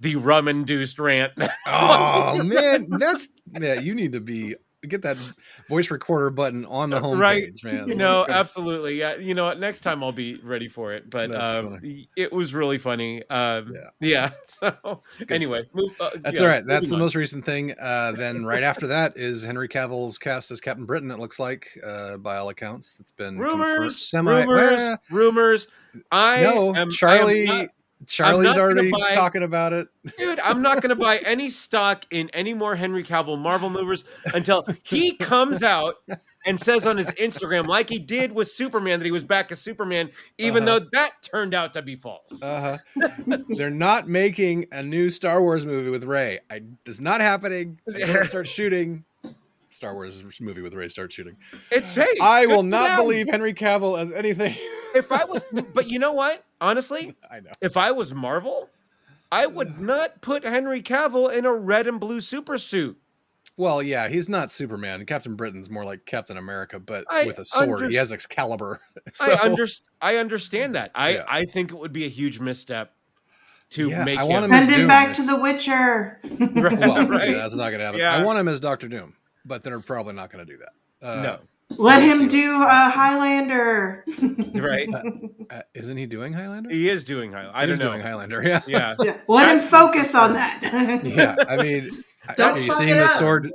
[0.00, 1.32] the rum induced rant
[1.66, 3.28] oh man, that's
[3.60, 3.80] yeah.
[3.80, 4.54] You need to be
[4.88, 5.16] get that
[5.68, 7.64] voice recorder button on the homepage, Right.
[7.64, 7.88] man.
[7.88, 11.30] you know absolutely yeah you know what next time i'll be ready for it but
[11.34, 11.78] um
[12.16, 13.90] it was really funny um Yeah.
[14.00, 16.64] yeah so anyway move, uh, That's yeah, all right.
[16.66, 17.00] That's the on.
[17.00, 17.74] most recent thing.
[17.80, 21.10] Uh, then right after that is Henry Cavill's cast as Captain Britain.
[21.10, 24.30] It looks like, uh, by all accounts, it's been rumors Semi.
[24.44, 25.66] rumors well, rumors
[26.12, 27.44] i no, am, I am Charlie.
[27.46, 27.68] not-
[28.06, 29.86] Charlie's already buy- talking about it.
[30.16, 34.64] dude i'm not gonna buy any stock in any more henry cavill marvel movies until
[34.84, 35.96] he comes out
[36.46, 39.60] and says on his instagram like he did with superman that he was back as
[39.60, 40.78] superman even Uh-huh.
[40.78, 43.38] though that turned out to be false Uh huh.
[43.50, 46.38] They're not making a new Star Wars movie with Rey.
[46.50, 47.78] I, it's not happening.
[47.86, 49.04] They start shooting.
[49.68, 51.36] Star Wars movie with Rey starts shooting.
[51.70, 54.54] it's hey I will not believe Henry Cavill as anything.
[54.94, 57.50] if i was but you know what honestly I know.
[57.60, 58.68] if I was Marvel,
[59.32, 62.98] I would not put Henry Cavill in a red and blue super suit.
[63.56, 65.04] Well, yeah, he's not Superman.
[65.06, 67.82] Captain Britain's more like Captain America, but I with a sword.
[67.82, 68.80] He underst- has Excalibur.
[69.20, 69.66] I So- under,
[70.00, 70.90] I understand that.
[70.94, 71.24] I Yeah.
[71.28, 72.92] I think it would be a huge misstep
[73.70, 74.88] to Yeah, make I want him as Send him Doom.
[74.88, 76.18] back to The Witcher.
[76.40, 77.30] Right, well, right.
[77.30, 78.00] yeah, that's not going to happen.
[78.00, 78.16] Yeah.
[78.16, 80.72] I want him as Doctor Doom, but they're probably not going to do that.
[81.06, 81.38] Uh, no,
[81.78, 84.04] Let So- him so- do a Highlander.
[84.60, 84.88] Right.
[84.92, 86.68] Uh, isn't he doing Highlander?
[86.70, 87.56] He is doing Highlander.
[87.56, 87.92] I He's don't know.
[87.92, 88.42] doing Highlander.
[88.42, 88.60] Yeah.
[88.66, 88.94] Yeah.
[89.02, 89.16] yeah.
[89.28, 90.60] Let him focus on that.
[91.04, 91.36] yeah.
[91.48, 91.88] I mean,
[92.28, 93.10] I- Don't are you fuck seeing the up.
[93.12, 93.50] sword?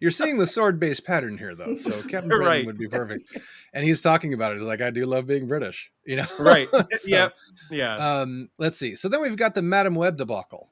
[0.00, 1.74] You're seeing the sword-based pattern here, though.
[1.76, 2.66] So Captain Britain Right.
[2.66, 3.38] would be perfect.
[3.72, 4.58] And he's talking about it.
[4.58, 5.90] He's like, I do love being British.
[6.04, 6.26] You know.
[6.40, 6.68] Right.
[6.70, 7.34] So, Yep.
[7.70, 7.94] Yeah.
[7.96, 8.96] Um, let's see.
[8.96, 10.70] So then we've got the Madam Web debacle,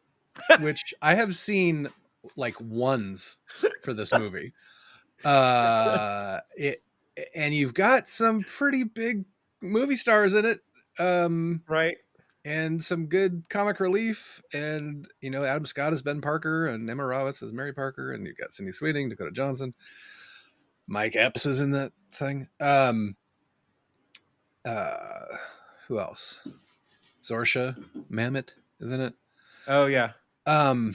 [0.60, 1.88] which I have seen
[2.36, 3.36] like ones
[3.84, 4.52] for this movie.
[5.24, 6.82] Uh, it,
[7.34, 9.24] and you've got some pretty big
[9.60, 10.60] movie stars in it.
[10.98, 11.98] Um, right.
[12.44, 14.40] and some good comic relief.
[14.54, 18.26] And you know, Adam Scott as Ben Parker, and Emma Roberts as Mary Parker, and
[18.26, 19.74] you've got Sydney Sweeney, Dakota Johnson,
[20.86, 22.48] Mike Epps is in that thing.
[22.60, 23.16] Um,
[24.64, 25.36] uh,
[25.88, 26.40] who else?
[27.22, 27.76] Zosia
[28.10, 29.14] Mamet isn't it.
[29.66, 30.12] Oh yeah.
[30.46, 30.94] Um,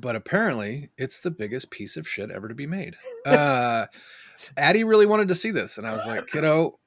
[0.00, 2.96] but apparently, it's the biggest piece of shit ever to be made.
[3.26, 3.86] Uh,
[4.56, 6.78] Addie really wanted to see this, and I was like, kiddo,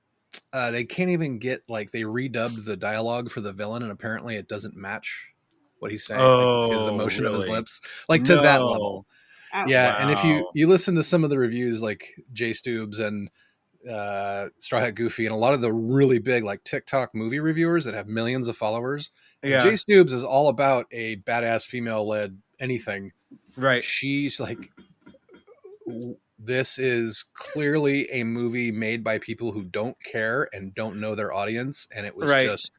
[0.53, 4.35] uh, they can't even get like they redubbed the dialogue for the villain, and apparently
[4.35, 5.27] it doesn't match
[5.79, 6.21] what he's saying.
[6.21, 9.05] like, his Oh, emotion of his lips, like to that level.
[9.53, 9.69] Ouch.
[9.69, 13.29] Yeah, and if you you listen to some of the reviews, like Jay Stubes and
[13.89, 17.85] uh, Straw Hat Goofy, and a lot of the really big like TikTok movie reviewers
[17.85, 19.11] that have millions of followers,
[19.43, 19.63] Yeah.
[19.63, 23.11] Jay Stubes is all about a badass female led anything.
[23.57, 23.83] right.
[23.83, 24.71] She's like,
[26.39, 31.33] this is clearly a movie made by people who don't care and don't know their
[31.33, 32.45] audience, and it was Right.
[32.47, 32.71] just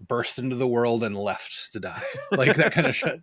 [0.00, 3.20] burst into the world and left to die, like that kind of shit.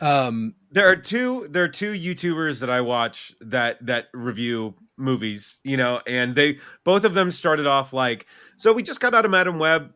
[0.00, 5.58] Um, there are two there are two youtubers that i watch that that review movies
[5.62, 9.24] you know and they both of them started off like so we just got out
[9.24, 9.92] of madam web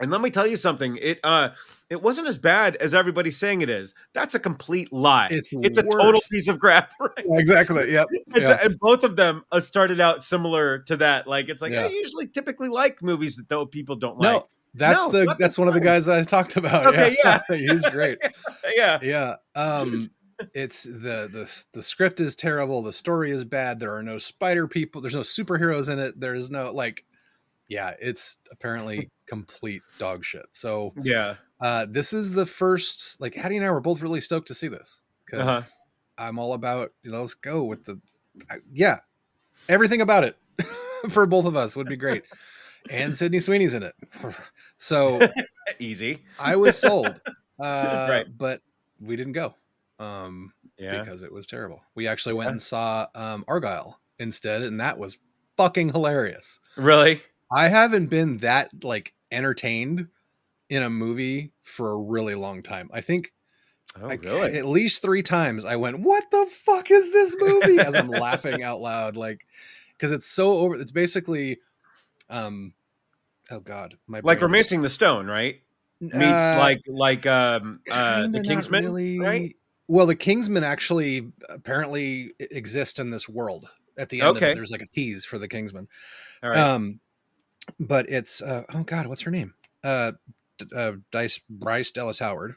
[0.00, 1.48] and let me tell you something it uh
[1.90, 5.78] it wasn't as bad as everybody's saying it is that's a complete lie It's it's
[5.78, 7.24] a total piece of crap right?
[7.32, 7.92] exactly.
[7.92, 8.06] Yep.
[8.36, 8.58] Yeah.
[8.62, 11.84] and both of them uh, started out similar to that like it's like Yeah.
[11.84, 14.42] i usually typically like movies that though people don't No, like
[14.78, 16.84] that's No, the that's one of the guys I talked about.
[16.84, 16.88] Yeah.
[17.02, 17.40] Okay, yeah.
[17.48, 18.18] he's great.
[18.76, 19.34] yeah Yeah.
[19.54, 20.10] Um
[20.54, 24.68] it's the the the script is terrible, the story is bad, there are no spider
[24.68, 27.04] people, there's no superheroes in it, there's no like
[27.68, 30.46] yeah, it's apparently complete dog shit.
[30.52, 34.48] So yeah uh this is the first like Hattie and I were both really stoked
[34.48, 35.60] to see this because Uh-huh.
[36.26, 38.00] I'm all about, you know, let's go with the
[38.50, 39.00] I, yeah,
[39.68, 40.36] everything about it
[41.10, 42.22] for both of us would be great.
[42.90, 43.94] And Sydney Sweeney's in it.
[44.80, 45.20] So
[45.80, 47.20] easy I was sold.
[47.60, 48.26] Uh, Right.
[48.38, 48.62] But
[49.00, 49.52] we didn't go
[49.98, 51.82] um, yeah because it was terrible.
[51.96, 52.52] We actually went Yeah.
[52.52, 55.18] and saw um, Argylle instead, and that was
[55.56, 56.60] fucking hilarious.
[56.76, 57.20] really
[57.50, 60.06] I haven't been that like entertained
[60.68, 62.90] in a movie for a really long time.
[62.92, 63.32] I think
[64.00, 67.80] oh I- really at least three times I went, "What the fuck is this movie?"
[67.80, 69.44] as I'm laughing out loud, like
[69.94, 70.76] because it's so over.
[70.76, 71.58] It's basically,
[72.30, 72.72] um,
[73.50, 75.60] oh god, my like romancing the stone right
[76.00, 79.18] meets Uh, like like um uh the kingsman really.
[79.20, 79.56] right
[79.88, 83.68] Well, the Kingsmen actually apparently exist in this world.
[83.96, 84.52] At the end of Okay.
[84.52, 85.88] it, there's like a tease for the Kingsmen.
[86.42, 87.00] all right Um,
[87.80, 89.54] but it's uh, oh god, what's her name?
[89.82, 90.12] Uh,
[90.74, 92.54] uh Dice Bryce Dallas Howard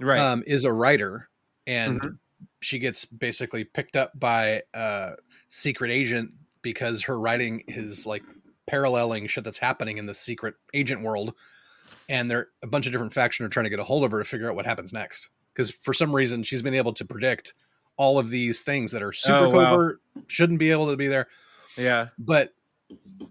[0.00, 1.28] right um, is a writer,
[1.66, 2.18] and Mhm.
[2.60, 5.14] she gets basically picked up by a
[5.48, 6.30] secret agent
[6.62, 8.22] because her writing is like
[8.66, 11.34] paralleling shit that's happening in the secret agent world.
[12.08, 14.10] And there are a bunch of different factions are trying to get a hold of
[14.12, 15.28] her to figure out what happens next.
[15.52, 17.54] Because for some reason she's been able to predict
[17.96, 19.70] all of these things that are super Oh, wow.
[19.70, 21.28] covert shouldn't be able to be there.
[21.76, 22.08] Yeah.
[22.18, 22.52] But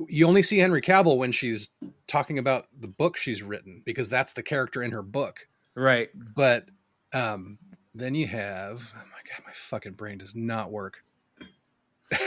[0.10, 1.70] you only see henry cavill when she's
[2.08, 5.48] talking about the book she's written because that's the character in her book.
[5.76, 6.10] Right.
[6.14, 6.68] But
[7.14, 7.58] um
[7.94, 11.04] then you have oh my god my fucking brain does not work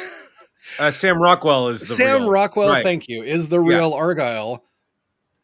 [0.78, 2.82] uh sam rockwell is the sam real- rockwell right.
[2.84, 3.76] thank you is the Yeah.
[3.78, 4.60] real argylle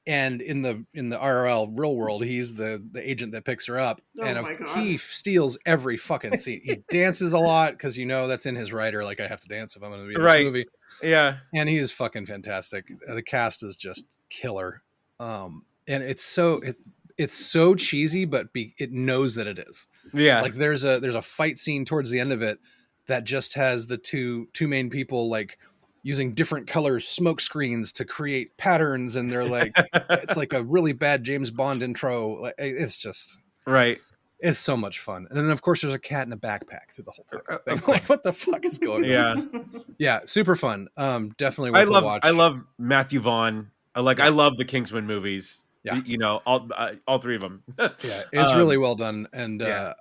[0.06, 3.78] and in the in the rl real world he's the the agent that picks her
[3.78, 4.78] up Oh and my God.
[4.78, 8.72] he steals every fucking scene he dances a lot because you know that's in his
[8.72, 10.38] writer like i have to dance if i'm gonna be in Right.
[10.40, 10.66] this movie
[11.02, 12.84] yeah and he is fucking fantastic.
[13.08, 14.80] The cast is just killer.
[15.18, 16.76] Um, and it's so it
[17.18, 19.88] it's so cheesy, but be, it knows that it is.
[20.12, 22.60] yeah Like there's a there's a fight scene towards the end of it
[23.06, 25.58] that just has the two two main people like
[26.02, 29.74] using different color smoke screens to create patterns, and they're like
[30.10, 32.50] it's like a really bad James Bond intro.
[32.58, 33.98] It's just right
[34.40, 35.26] it's so much fun.
[35.30, 37.78] And then of course there's a cat in a backpack through the whole Uh, time.
[37.78, 39.08] of Like, what the fuck is going on?
[39.10, 39.60] yeah
[39.98, 40.88] Yeah, super fun.
[40.98, 42.20] Um, definitely worth i a love watch.
[42.24, 46.02] i love matthew vaughn i like i love the kingsman movies Yeah.
[46.04, 49.60] You know all uh, all three of them Yeah, it's Um, really well done, and
[49.62, 49.94] yeah.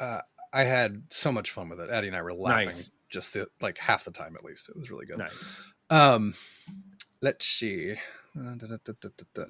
[0.00, 0.20] uh, uh,
[0.58, 1.88] I had so much fun with it.
[1.88, 2.90] Addie and I were laughing Nice.
[3.08, 4.68] just the, like half the time at least.
[4.68, 5.18] It was really good.
[5.18, 5.56] Nice.
[5.88, 6.34] Um,
[7.22, 7.92] let's see.
[8.36, 9.44] Uh, da, da, da.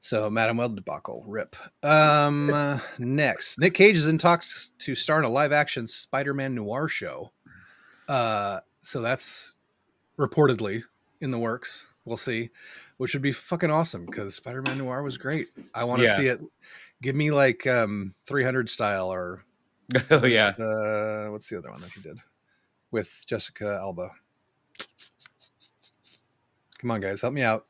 [0.00, 1.56] So, Madam Web debacle, rip.
[1.82, 6.88] Um, uh, next, Nick Cage is in talks to star in a live-action Spider-Man noir
[6.88, 7.32] show.
[8.06, 9.56] Uh, so that's
[10.18, 10.82] reportedly
[11.22, 11.88] in the works.
[12.04, 12.50] We'll see,
[12.98, 15.46] which would be fucking awesome because Spider-Man noir was great.
[15.74, 16.16] I want to Yeah.
[16.16, 16.40] see it.
[17.00, 19.42] Give me like um 300 style or
[20.10, 20.48] oh yeah.
[20.58, 22.18] uh, what's the other one that he did
[22.90, 24.10] with Jessica Alba?
[26.78, 27.66] Come on, guys, help me out.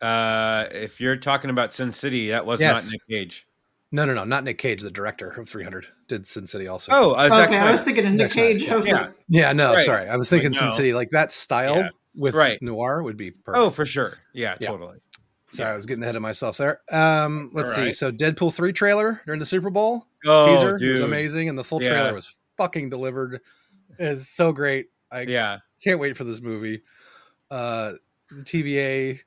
[0.00, 2.84] Uh, if you're talking about Sin City, that was Yes.
[2.84, 3.46] not Nick Cage.
[3.90, 6.90] No, no, no, not Nick Cage, the director of 300, did Sin City also.
[6.92, 8.68] Oh, uh, Zack okay, I was thinking of Nick Zack Cage.
[8.68, 9.08] I yeah.
[9.28, 9.86] yeah, no, Right.
[9.86, 10.74] sorry, I was thinking Like, Sin no.
[10.74, 11.88] City, like that style Yeah.
[12.14, 12.60] with Right.
[12.60, 13.56] noir would be perfect.
[13.56, 14.18] Oh, for sure.
[14.32, 14.68] Yeah, Yeah.
[14.70, 14.98] totally.
[15.54, 16.80] Sorry, I was getting ahead of myself there.
[16.90, 17.92] Um, let's All see.
[17.92, 20.90] So, Deadpool 3 trailer during the Super Bowl Oh, teaser dude.
[20.92, 21.90] was amazing, and the full Yeah.
[21.90, 23.40] trailer was fucking delivered.
[23.98, 24.88] It's so great.
[25.10, 25.58] I Yeah.
[25.82, 26.82] can't wait for this movie.
[27.50, 27.94] Uh,
[28.30, 29.20] the TVA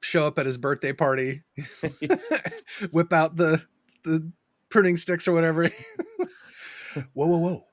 [0.00, 1.42] show up at his birthday party,
[2.90, 3.62] whip out the
[4.04, 4.30] the
[4.68, 5.64] pruning sticks or whatever.
[7.14, 7.66] whoa, whoa, whoa!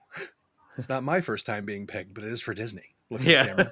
[0.77, 2.92] It's not my first time being pegged, but it is for Disney.
[3.13, 3.65] Looks at the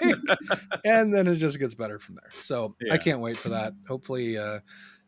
[0.00, 0.78] camera.
[0.84, 2.30] and then it just gets better from there.
[2.30, 2.94] So Yeah.
[2.94, 3.72] I can't wait for that.
[3.88, 4.60] Hopefully, uh,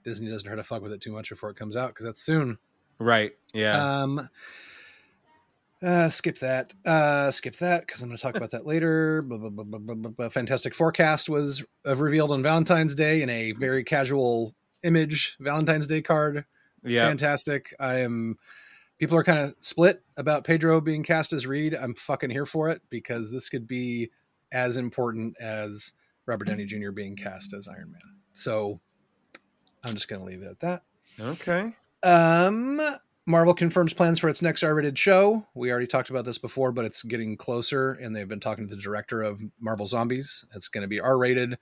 [0.03, 2.23] Disney doesn't try to fuck with it too much before it comes out because that's
[2.23, 2.59] soon.
[2.99, 3.33] right.
[3.55, 4.03] Yeah.
[4.03, 4.29] Um,
[5.83, 6.73] uh, skip that.
[6.85, 9.23] Uh, skip that because I'm going to talk about that later.
[9.23, 10.29] Blah, blah, blah, blah, blah, blah, blah.
[10.29, 15.87] Fantastic Four cast was uh, revealed on Valentine's Day in a very casual image Valentine's
[15.89, 16.45] Day card.
[16.85, 17.07] yeah.
[17.09, 17.75] Fantastic.
[17.81, 18.37] I am.
[19.03, 21.75] People are kind of split about Pedro being cast as Reed.
[21.75, 24.13] I'm fucking here for it because this could be
[24.53, 25.95] as important as
[26.27, 26.93] Robert Downey Jr.
[26.93, 28.01] being cast as Iron Man.
[28.33, 28.79] So
[29.83, 30.85] I'm just going to leave it at that.
[31.19, 31.75] Okay.
[32.05, 32.81] Um,
[33.27, 35.45] Marvel confirms plans for its next R-rated show.
[35.57, 38.77] We already talked about this before, but it's getting closer, and they've been talking to
[38.77, 40.45] the director of Marvel Zombies.
[40.55, 41.57] It's going to be R-rated.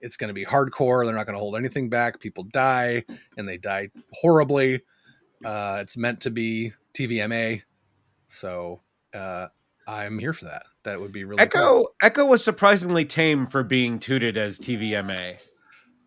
[0.00, 1.04] It's going to be hardcore.
[1.04, 2.18] They're not going to hold anything back.
[2.18, 3.04] People die,
[3.36, 4.80] and they die horribly.
[5.44, 7.62] Uh, it's meant to be TVMA,
[8.26, 8.80] so
[9.14, 9.46] uh,
[9.86, 10.64] I'm here for that.
[10.84, 11.90] That would be really Echo cool.
[12.02, 15.40] Echo was surprisingly tame for being tooted as TVMA.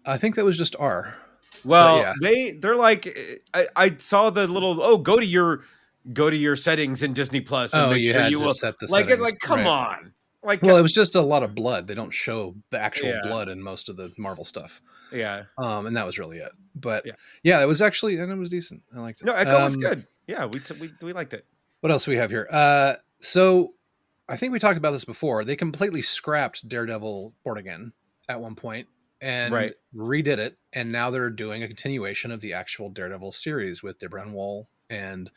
[0.06, 1.15] I think that was just R.
[1.63, 2.13] Well, yeah.
[2.21, 3.17] they they're like
[3.54, 5.62] I, I saw the little oh go to your
[6.13, 8.43] go to your settings in Disney Plus and Oh, make you sure had you to
[8.45, 9.67] will set the like settings, like come right.
[9.67, 11.86] on like Well, it was just a lot of blood.
[11.86, 13.21] They don't show the actual Yeah.
[13.23, 14.82] blood in most of the Marvel stuff.
[15.12, 16.51] yeah um, and that was really it.
[16.73, 17.13] But Yeah.
[17.43, 18.82] yeah, it was actually and it was decent.
[18.95, 19.25] I liked it.
[19.25, 21.46] no Echo was Um, good yeah we we we liked it
[21.82, 22.48] What else do we have here?
[22.50, 23.74] Uh, so
[24.30, 25.44] I think we talked about this before.
[25.44, 27.91] They completely scrapped Daredevil Born Again
[28.30, 28.88] at one point
[29.20, 29.74] and Right.
[29.96, 34.28] redid it, and now they're doing a continuation of the actual Daredevil series with Deborah
[34.30, 35.30] Woll and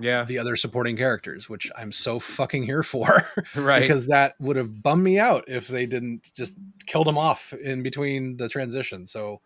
[0.00, 3.22] yeah the other supporting characters, which I'm so fucking here for.
[3.56, 6.54] right because that would have bummed me out if they didn't just
[6.86, 9.06] killed him off in between the transition.
[9.06, 9.40] So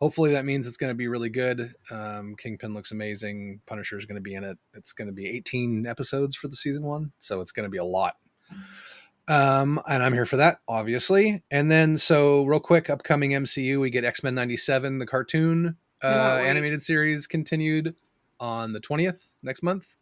[0.00, 1.74] hopefully that means it's going to be really good.
[1.90, 3.60] Um, Kingpin looks amazing.
[3.66, 4.58] Punisher is going to be in it.
[4.74, 7.78] It's going to be 18 episodes for the season one, so it's going to be
[7.78, 8.16] a lot.
[9.28, 11.42] Um, and I'm here for that, obviously.
[11.50, 16.38] And then, so real quick, upcoming MCU, we get X Men '97, the cartoon uh,
[16.40, 16.48] wait.
[16.48, 17.94] animated series, continued
[18.40, 19.96] on the 20th next month.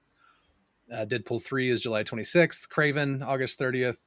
[0.91, 2.69] Uh, Deadpool 3 is July 26th.
[2.69, 3.99] Kraven, August 30th.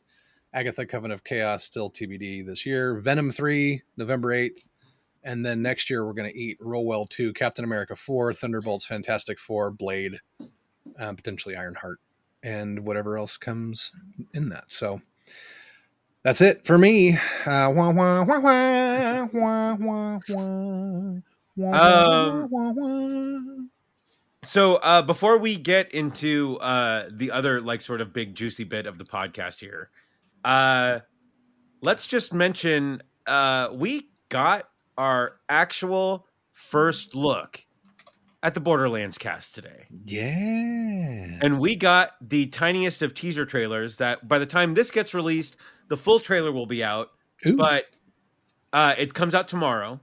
[0.54, 3.00] Agatha Coven of Chaos, still TBD this year.
[3.00, 4.68] Venom 3, November 8th.
[5.24, 9.40] And then next year, we're going to eat Rollwell 2, Captain America 4, Thunderbolts, Fantastic
[9.40, 10.20] Four, Blade,
[10.98, 12.00] um, potentially Ironheart,
[12.44, 13.92] and whatever else comes
[14.34, 14.72] in that.
[14.72, 15.02] So
[16.24, 17.14] that's it for me.
[17.46, 21.14] Uh, wah, wah, wah, wah, wah, wah, wah.
[21.58, 23.40] Wah, wah, wah, wah.
[24.44, 28.88] So uh, before we get into uh, the other like sort of big juicy bit
[28.88, 29.92] of the podcast here,
[30.44, 31.00] uh,
[31.82, 37.64] let's just mention uh, we got our actual first look
[38.44, 41.39] at the Borderlands cast today, Yeah.
[41.44, 43.98] and we got the tiniest of teaser trailers.
[43.98, 45.56] That by the time this gets released,
[45.89, 47.10] the full trailer will be out.
[47.46, 47.56] Ooh.
[47.56, 47.86] But
[48.74, 50.00] uh, it comes out tomorrow.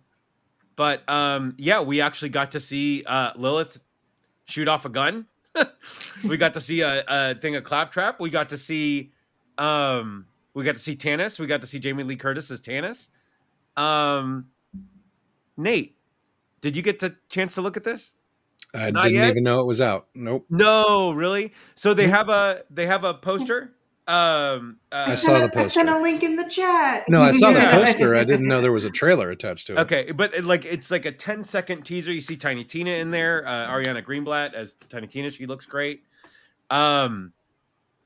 [0.76, 3.80] But um, yeah, we actually got to see uh, Lilith
[4.44, 5.26] shoot off a gun.
[6.24, 8.20] we got to see a, a thing of claptrap.
[8.20, 9.10] We got to see
[9.58, 11.40] um, we got to see Tannis.
[11.40, 13.10] We got to see Jamie Lee Curtis as Tannis.
[13.76, 14.46] Um,
[15.58, 15.96] Nate,
[16.62, 18.16] did you get the chance to look at this?
[18.74, 19.28] I Not didn't yet?
[19.30, 20.08] even know it was out.
[20.14, 20.46] Nope.
[20.50, 21.52] No, really.
[21.74, 23.72] So they have a they have a poster.
[24.06, 25.80] Um, uh, I saw the poster.
[25.80, 27.04] I sent a link in the chat.
[27.08, 27.76] No, I saw Yeah.
[27.78, 28.16] the poster.
[28.16, 29.78] I didn't know there was a trailer attached to it.
[29.80, 32.12] Okay, but it, like it's like a 10 second teaser.
[32.12, 35.30] You see Tiny Tina in there, uh, Ariana Greenblatt as Tiny Tina.
[35.30, 36.04] She looks great.
[36.70, 37.32] Um,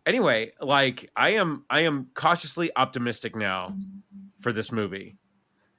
[0.06, 3.76] anyway, like I am I am cautiously optimistic now
[4.40, 5.16] for this movie.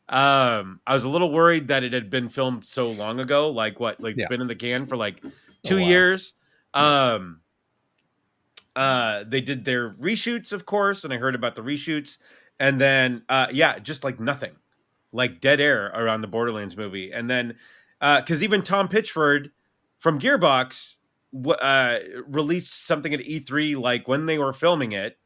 [0.10, 3.80] Um, I was a little worried that it had been filmed so long ago, like
[3.80, 4.24] what, like Yeah.
[4.24, 5.24] it's been in the can for like
[5.64, 5.88] two while.
[5.88, 6.34] years.
[6.74, 7.40] Um,
[8.76, 12.18] uh, they did their reshoots, of course, and I heard about the reshoots,
[12.60, 14.56] and then uh, yeah, just like nothing,
[15.12, 17.56] like dead air around the Borderlands movie, and then
[18.02, 19.52] uh because even Tom Pitchford
[20.00, 20.96] from Gearbox
[21.48, 25.18] uh, released something at E3 like when they were filming it,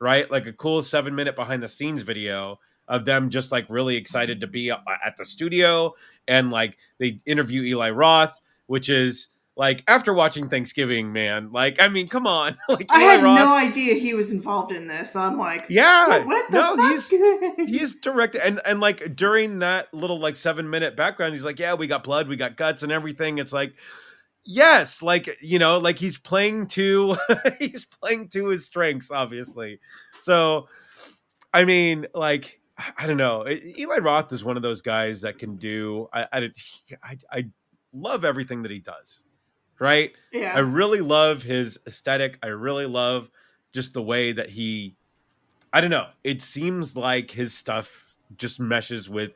[0.00, 0.28] right?
[0.30, 2.58] Like a cool seven minute behind the scenes video
[2.88, 5.94] of them just like really excited to be at the studio
[6.28, 11.52] and like they interview Eli Roth, which is like after watching Thanksgiving, man.
[11.52, 13.38] Like I mean, come on, like I had Roth.
[13.38, 15.14] no idea he was involved in this.
[15.14, 16.90] I'm like, yeah, what, no, fuck?
[17.58, 21.58] he's he's directed and and like during that little like seven minute background he's like
[21.58, 23.74] yeah we got blood we got guts and everything it's like
[24.44, 27.16] yes like you know like he's playing to
[27.58, 29.80] he's playing to his strengths obviously
[30.20, 30.68] so
[31.54, 35.38] i mean like i I don't know eli roth is one of those guys that
[35.38, 36.50] can do i i,
[37.02, 37.44] I, I
[37.92, 39.24] love everything that he does
[39.78, 40.52] right Yeah.
[40.54, 42.38] I really love his aesthetic.
[42.42, 43.30] I really love
[43.72, 44.96] just the way that he
[45.72, 46.06] I don't know.
[46.22, 49.32] It seems like his stuff just meshes with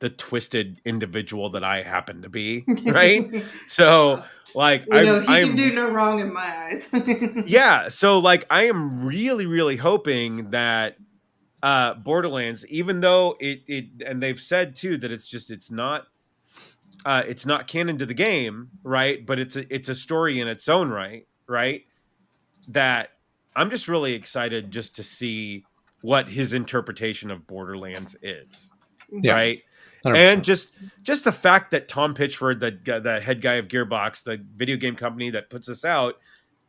[0.00, 3.44] the twisted individual that I happen to be, right?
[3.68, 6.90] so like you know, I'm can do no wrong in my eyes.
[7.46, 10.96] yeah so like i am really really hoping that
[11.62, 16.06] uh borderlands even though it it and they've said too that it's just it's not
[17.04, 20.48] uh it's not canon to the game right but it's a it's a story in
[20.48, 21.84] its own right right
[22.68, 23.10] that
[23.56, 25.64] i'm just really excited just to see
[26.02, 28.72] what his interpretation of borderlands is
[29.10, 29.34] Yeah.
[29.34, 29.58] right
[30.06, 30.16] 100%.
[30.16, 34.42] and just just the fact that Tom Pitchford, the the head guy of Gearbox, the
[34.56, 36.14] video game company that puts this out,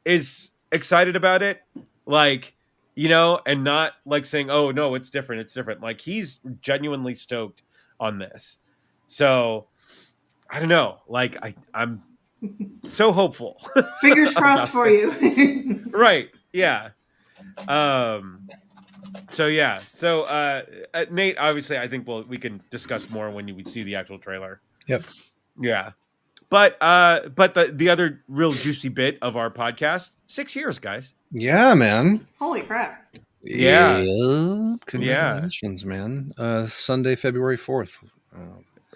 [0.03, 1.61] is excited about it,
[2.05, 2.55] like
[2.95, 7.15] you know, and not like saying, "Oh no, it's different, it's different." Like he's genuinely
[7.15, 7.63] stoked
[7.99, 8.59] on this.
[9.07, 9.67] So
[10.49, 12.01] I don't know, like I I'm
[12.83, 13.61] so hopeful.
[14.01, 15.83] Fingers crossed for you.
[15.91, 16.29] right?
[16.53, 16.89] Yeah.
[17.67, 18.47] Um.
[19.29, 19.77] So yeah.
[19.77, 20.63] So uh,
[20.93, 24.19] uh, Nate, obviously, I think we'll we can discuss more when you see the actual
[24.19, 24.61] trailer.
[24.87, 25.03] Yep.
[25.59, 25.91] Yeah.
[26.49, 31.13] But uh, but the the other real juicy bit of our podcast, six years, guys.
[31.32, 32.27] Yeah, man.
[32.39, 33.15] Holy crap.
[33.43, 33.99] Yeah.
[33.99, 34.75] Yeah.
[34.86, 36.34] Congratulations, man.
[36.38, 37.97] Uh, Sunday, February 4th.
[38.36, 38.39] Uh,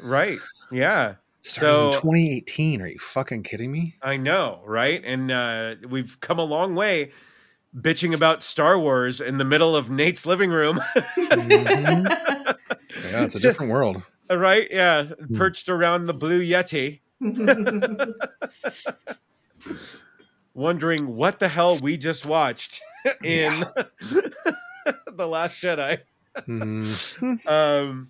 [0.02, 0.40] Right.
[0.72, 1.16] Yeah.
[1.42, 2.82] So- 2018.
[2.82, 3.96] Are you fucking kidding me?
[4.02, 5.02] I know, right?
[5.06, 7.12] And uh, we've come a long way
[7.80, 10.80] bitching about Star Wars in the middle of Nate's living room.
[11.18, 12.06] Mhm.
[13.12, 14.02] Yeah, it's a different world.
[14.30, 14.68] right?
[14.70, 15.06] Yeah.
[15.36, 17.00] Perched around the blue Yeti.
[20.56, 22.82] wondering what the hell we just watched
[23.24, 23.64] in
[25.14, 26.00] the last jedi
[26.48, 27.48] Mhm.
[27.48, 28.10] um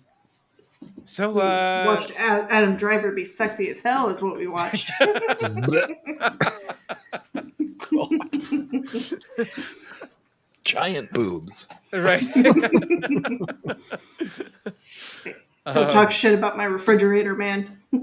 [1.04, 4.90] so uh watched Adam Driver be sexy as hell is what we watched.
[10.64, 11.66] Giant boobs.
[11.92, 12.24] right
[15.66, 17.78] Don't Um, talk shit about my refrigerator, man.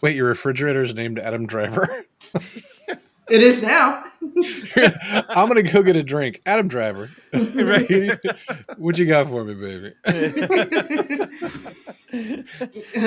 [0.00, 2.04] Wait, your refrigerator is named Adam Driver?
[3.30, 4.04] It is now.
[5.28, 6.40] I'm gonna go get a drink.
[6.46, 7.10] Adam Driver.
[7.58, 8.18] Right.
[8.78, 9.92] what you got for me, baby?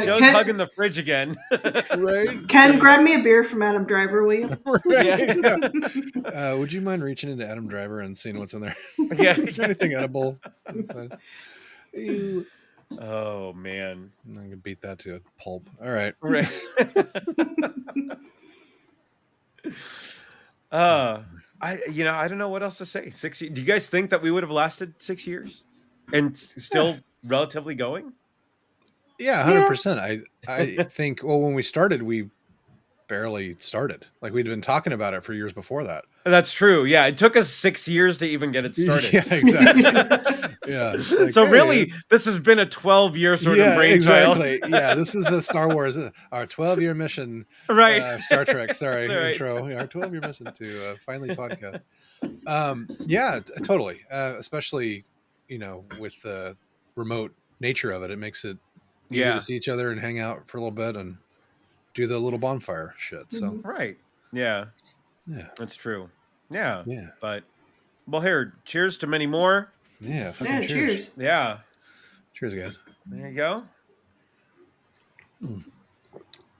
[0.06, 1.36] joe's Ken, hugging the fridge again
[1.98, 2.48] right?
[2.48, 4.58] Ken, grab me a beer from Adam Driver, will you?
[4.86, 5.06] right.
[5.38, 5.58] yeah.
[6.52, 8.76] Uh, would you mind reaching into Adam Driver and seeing what's in there?
[9.16, 10.38] yeah Is there anything edible
[10.74, 11.18] inside?
[13.00, 15.68] Oh man I'm gonna beat that to a pulp.
[15.82, 16.14] All right.
[16.22, 16.48] right
[20.72, 21.22] uh
[21.62, 23.10] i you know i don't know what else to say.
[23.10, 25.64] Six do you guys think that we would have lasted six years
[26.14, 28.14] and still relatively going?
[29.20, 30.00] Yeah, hundred percent.
[30.00, 32.30] I I think well when we started we
[33.12, 34.05] barely started.
[34.22, 36.05] Like we'd been talking about it for years before that.
[36.24, 36.86] That's true.
[36.86, 39.12] Yeah, it took us six years to even get it started.
[39.14, 39.84] Yeah, exactly.
[40.66, 40.91] yeah.
[41.20, 44.72] like, so hey, really, this has been a twelve-year sort yeah, of brainchild, exactly.
[44.80, 48.01] Yeah, this is a Star Wars, uh, our 12 year mission, right?
[48.01, 48.74] uh, Star Trek.
[48.74, 49.34] Sorry, right.
[49.34, 49.68] intro.
[49.68, 51.82] Yeah, our 12 year mission to uh, finally podcast.
[52.47, 53.99] Um, yeah, t- totally.
[54.09, 55.03] Uh, especially,
[55.49, 56.55] you know, with the
[56.95, 58.57] remote nature of it, it makes it
[59.09, 59.34] easy Yeah.
[59.34, 61.18] to see each other and hang out for a little bit and
[61.94, 63.32] do the little bonfire shit.
[63.32, 63.66] So, Mhm.
[63.66, 63.98] right.
[64.32, 64.66] Yeah,
[65.28, 66.10] yeah, that's true.
[66.50, 67.44] Yeah, yeah, but
[68.08, 69.72] well, here, cheers to many more.
[70.00, 70.34] yeah.
[70.42, 70.68] Yeah, cheers.
[70.68, 71.10] cheers.
[71.18, 71.58] Yeah,
[72.34, 72.78] Cheers, guys.
[73.06, 73.64] there you go.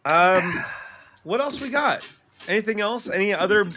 [0.06, 0.64] Um,
[1.24, 2.10] what else we got?
[2.48, 3.08] Anything else?
[3.10, 3.68] Any other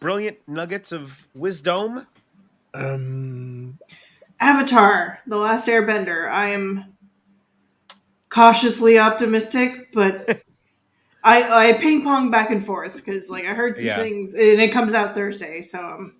[0.00, 2.06] brilliant nuggets of wisdom?
[2.74, 3.78] Um,
[4.40, 6.28] Avatar: The Last Airbender.
[6.28, 6.96] I am
[8.28, 10.41] cautiously optimistic, but
[11.24, 13.98] I I ping pong back and forth because like I heard some Yeah.
[13.98, 16.16] things, and it comes out Thursday, so I'm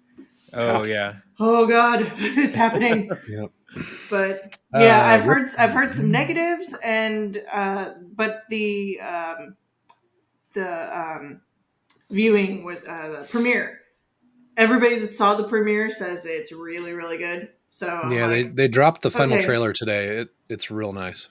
[0.55, 1.15] Oh yeah.
[1.41, 3.11] oh god, it's happening.
[3.29, 3.51] Yep.
[4.11, 9.57] But yeah, Uh, I've what- heard I've heard some negatives, and uh, but the um,
[10.53, 11.41] the um,
[12.11, 13.81] viewing with uh, the premiere,
[14.59, 17.49] everybody that saw the premiere says it's really really good.
[17.75, 19.47] So yeah, they, like, they dropped the final Okay.
[19.47, 20.19] trailer today.
[20.19, 21.29] It it's real nice.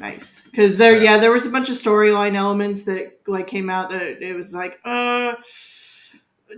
[0.00, 3.90] nice because there yeah there was a bunch of storyline elements that like came out
[3.90, 5.34] that it was like uh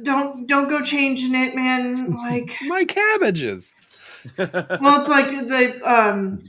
[0.03, 3.75] don't don't go changing it man like My cabbages.
[4.39, 6.41] well it's like they um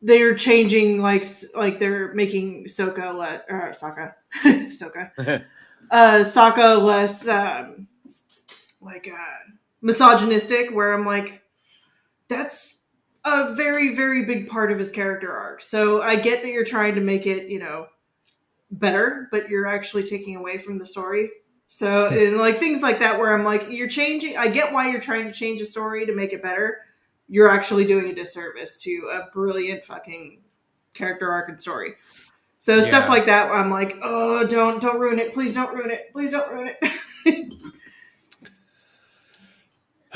[0.00, 4.14] they're changing like like they're making Soka le- or Sokka
[4.72, 5.44] Soka
[5.90, 7.86] uh Sokka less um
[8.80, 9.50] like uh
[9.82, 11.42] misogynistic where I'm like
[12.28, 12.80] that's
[13.24, 16.94] a very very big part of his character arc so I get that you're trying
[16.94, 17.86] to make it you know
[18.70, 21.30] better but you're actually taking away from the story
[21.68, 25.00] so and like things like that where I'm like you're changing I get why you're
[25.00, 26.78] trying to change a story to make it better
[27.28, 30.42] you're actually doing a disservice to a brilliant fucking
[30.94, 31.94] character arc and story.
[32.58, 36.12] So stuff like that, I'm like, oh, don't don't ruin it, please don't ruin it,
[36.12, 37.54] please don't ruin it.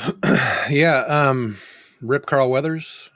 [0.69, 0.99] yeah.
[1.07, 1.57] Um,
[2.01, 3.09] Rip Carl Weathers.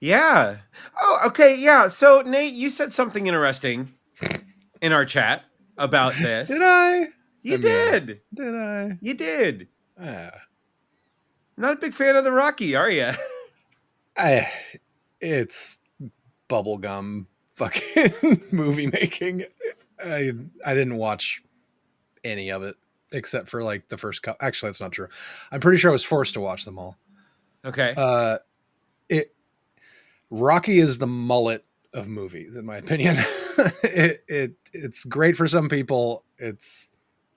[0.00, 0.56] Yeah.
[1.00, 1.54] Oh, okay.
[1.56, 1.88] Yeah.
[1.88, 3.92] So, Nate, you said something interesting
[4.80, 5.44] in our chat
[5.76, 6.48] about this.
[6.48, 7.08] Did I?
[7.42, 8.20] You I mean- did.
[8.34, 8.98] Did I?
[9.00, 9.68] You did.
[10.02, 10.30] Ah.
[11.56, 13.10] Not a big fan of the Rocky, are you?
[14.16, 14.50] I,
[15.20, 15.78] it's
[16.48, 19.44] bubblegum fucking movie making.
[20.02, 20.32] I
[20.64, 21.42] I didn't watch
[22.24, 22.76] any of it
[23.12, 24.46] except for like the first couple.
[24.46, 25.08] Actually, that's not true.
[25.52, 26.96] I'm pretty sure I was forced to watch them all.
[27.64, 27.94] Okay.
[27.96, 28.38] Uh,
[29.08, 29.34] it
[30.30, 33.16] Rocky is the mullet of movies, in my opinion.
[33.82, 36.24] it it it's great for some people.
[36.38, 36.92] It's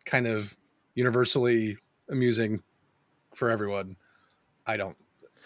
[0.05, 0.55] kind of
[0.95, 1.77] universally
[2.09, 2.61] amusing
[3.33, 3.95] for everyone.
[4.65, 4.95] I don't.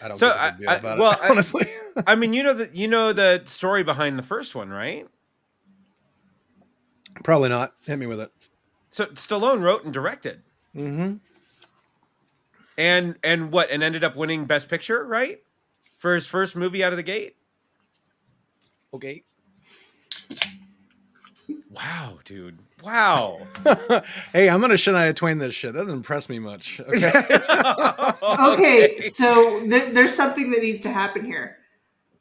[0.02, 0.18] I don't.
[0.18, 1.66] So, I- I- about well, it, I- honestly.
[2.06, 5.06] I mean, you know the you know the story behind the first one, right?
[7.24, 7.74] Probably not.
[7.84, 8.30] Hit me with it.
[8.90, 10.42] So Stallone wrote and directed,
[10.74, 11.16] Mm-hmm.
[12.78, 15.42] And and what, and ended up winning Best Picture, right,
[15.98, 17.36] for his first movie out of the gate.
[18.94, 19.22] Okay.
[21.70, 22.58] Wow, dude.
[22.82, 23.40] Wow.
[24.32, 25.72] hey, I'm gonna Shania Twain this shit.
[25.74, 26.80] That doesn't impress me much.
[26.90, 27.12] Okay.
[28.22, 31.56] okay, so there, there's something that needs to happen here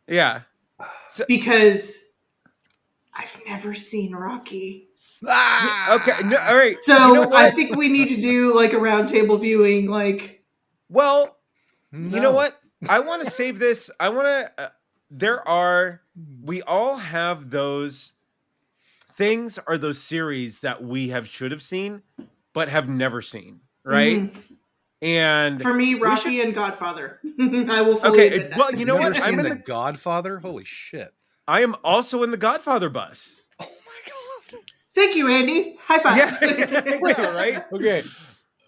[0.08, 0.42] Yeah.
[1.28, 2.04] because
[3.14, 4.90] I've never seen Rocky.
[5.26, 5.96] Ah!
[5.96, 6.28] Okay.
[6.28, 6.78] No, all right.
[6.80, 10.37] So you know I think we need to do like a roundtable viewing, like
[10.90, 11.38] Well,
[11.92, 12.60] you know what?
[12.88, 13.90] I want to save this.
[14.00, 14.52] I want to.
[14.66, 14.70] Uh,
[15.12, 16.02] there are.
[16.44, 18.14] We all have those
[19.16, 22.02] things or those series that we have should have seen,
[22.54, 23.62] but have never seen.
[23.84, 24.34] Right.
[24.34, 24.42] mhm.
[25.02, 27.20] And for me, we Rocky and Godfather.
[27.40, 28.58] I will fully Okay, admit it- that.
[28.58, 29.18] well, you know Never what?
[29.24, 30.40] I'm seen in the the- Godfather.
[30.40, 31.14] Holy shit!
[31.48, 33.40] I am also in the Godfather bus.
[33.60, 34.12] Oh my
[34.56, 34.62] god!
[34.96, 35.76] Thank you, Andy.
[35.82, 36.18] High five.
[36.18, 37.32] Yeah.
[37.32, 37.64] right.
[37.72, 38.04] Okay.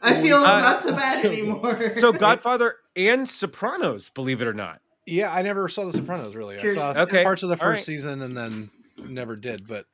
[0.02, 1.94] I feel Uh, not so bad anymore.
[1.96, 4.82] So Godfather and Sopranos, believe it or not.
[5.06, 6.36] Yeah, I never saw The Sopranos.
[6.36, 6.78] Really, Cheers.
[6.78, 7.84] I saw Okay, parts of the first right.
[7.86, 8.70] season and then
[9.08, 9.68] never did.
[9.68, 9.86] But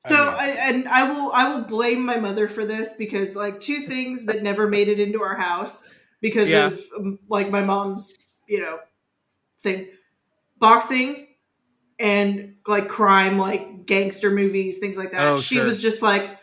[0.00, 3.60] So I I, and I will I will blame my mother for this because like
[3.60, 5.88] two things that never made it into our house
[6.20, 6.66] because Yeah.
[6.68, 8.12] of um, like my mom's
[8.48, 8.78] you know
[9.60, 9.88] thing
[10.58, 11.26] boxing
[11.98, 15.66] and like crime like gangster movies things like that Oh, she sure.
[15.66, 16.38] was just like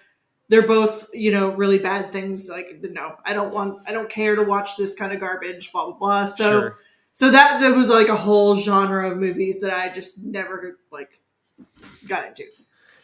[0.49, 4.35] they're both you know really bad things like no i don't want i don't care
[4.35, 6.77] to watch this kind of garbage blah blah blah so sure.
[7.13, 11.21] so that there was like a whole genre of movies that I just never like
[12.07, 12.45] got into.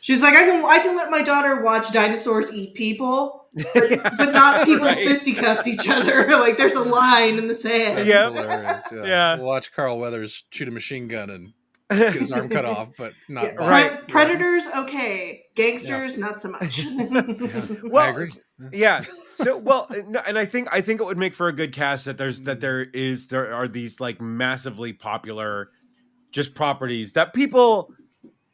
[0.01, 4.31] She's like, I can I can let my daughter watch dinosaurs eat people, but, but
[4.31, 4.97] not people Right.
[4.97, 6.27] fisticuffs each other.
[6.29, 7.97] like there's a line in the sand.
[7.97, 8.29] that's Yeah.
[8.29, 8.83] hilarious.
[8.91, 9.03] Yeah.
[9.05, 9.35] Yeah.
[9.39, 11.53] Watch Carl Weathers shoot a machine gun and
[11.89, 13.53] get his arm cut off, but not Yeah.
[13.55, 13.91] Right.
[13.91, 15.43] Pre- predators, okay.
[15.55, 16.83] Gangsters, not so much.
[17.83, 18.29] Well, I agree.
[18.71, 22.05] yeah so well and i think i think it would make for a good cast
[22.05, 22.61] that there's that mm-hmm.
[22.61, 25.69] there is there are these like massively popular
[26.31, 27.93] just properties that people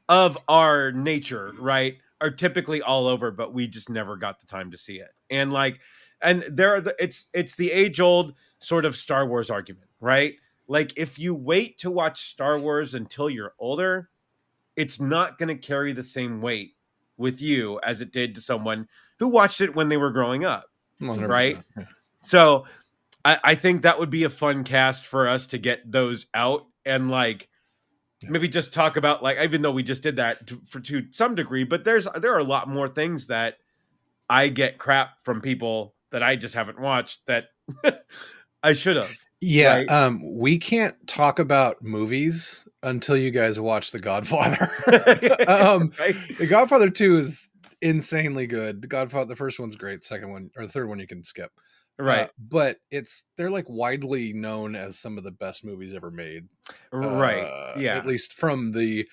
[0.09, 4.71] of our nature right are typically all over but we just never got the time
[4.71, 5.79] to see it and like
[6.21, 10.33] and there are the it's it's the age old sort of star wars argument right
[10.71, 14.09] like if you wait to watch star wars until you're older
[14.75, 16.75] it's not going to carry the same weight
[17.17, 18.87] with you as it did to someone
[19.19, 20.65] who watched it when they were growing up.
[21.01, 21.27] 100%.
[21.27, 21.57] Right?
[22.25, 22.65] So
[23.23, 26.65] I, I think that would be a fun cast for us to get those out
[26.85, 27.49] and like
[28.27, 31.35] maybe just talk about like even though we just did that to, for to some
[31.35, 33.55] degree, but there's there are a lot more things that
[34.29, 37.49] I get crap from people that I just haven't watched that
[38.63, 39.11] I should have.
[39.41, 39.89] Yeah, Right.
[39.89, 44.69] um, we can't talk about movies until you guys watch The Godfather.
[45.47, 46.15] um, Right?
[46.37, 47.49] The Godfather Two is
[47.81, 48.81] insanely good.
[48.83, 50.03] The Godfather, the first one's great.
[50.03, 51.51] Second one or the third one you can skip.
[51.99, 52.29] Uh, Right.
[52.39, 56.43] but it's they're like widely known as some of the best movies ever made.
[56.91, 57.43] right.
[57.43, 57.95] Uh, Yeah.
[57.97, 59.07] At least from the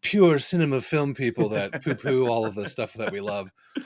[0.00, 3.50] pure cinema film people that poo poo all of the stuff that we love.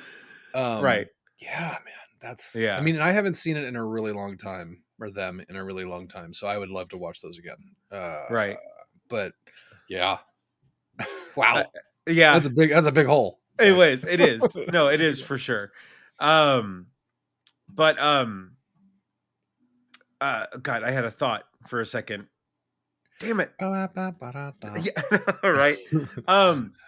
[0.55, 1.07] Um, right.
[1.39, 1.95] Yeah, man.
[2.21, 2.77] That's Yeah.
[2.77, 5.65] I mean, I haven't seen it in a really long time, or them in a
[5.65, 6.33] really long time.
[6.33, 7.57] So I would love to watch those again.
[7.91, 8.57] Uh, Right.
[9.09, 9.33] But
[9.89, 10.19] yeah.
[11.37, 11.65] wow.
[12.07, 12.33] Yeah.
[12.35, 13.41] That's a big that's a big hole.
[13.59, 14.43] Anyways, it is.
[14.73, 15.73] No, it is for sure.
[16.19, 16.87] Um
[17.69, 18.53] but um
[20.21, 22.27] uh god, I had a thought for a second.
[23.21, 23.53] Damn it.
[24.85, 25.77] Yeah, right.
[26.29, 26.82] Um God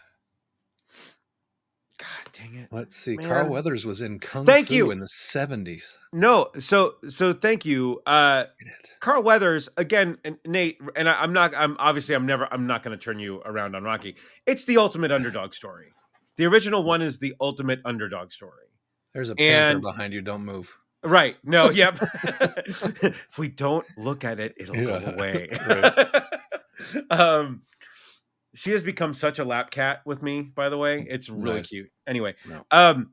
[2.36, 2.68] dang it.
[2.70, 3.16] Let's see.
[3.16, 3.26] Man.
[3.26, 4.90] Carl Weathers was in Kung Thank Fu you.
[4.90, 5.96] in the 70s.
[6.12, 8.00] No, so so thank you.
[8.06, 8.44] Uh
[9.00, 11.54] Carl Weathers again, and Nate, and I, I'm not.
[11.56, 12.46] I'm obviously I'm never.
[12.52, 14.16] I'm not going to turn you around on Rocky.
[14.46, 15.86] It's the ultimate underdog story.
[16.36, 18.66] The original one is the ultimate underdog story.
[19.14, 20.20] There's a panther And- behind you.
[20.20, 20.76] Don't move.
[21.04, 21.36] Right.
[21.44, 21.98] No, yep.
[22.24, 25.50] if we don't look at it, it'll go away.
[25.68, 26.22] right.
[27.10, 27.62] um
[28.54, 31.06] she has become such a lap cat with me, by the way.
[31.08, 31.68] It's really Nice.
[31.68, 31.90] cute.
[32.06, 32.34] Anyway.
[32.48, 32.64] No.
[32.70, 33.10] Um,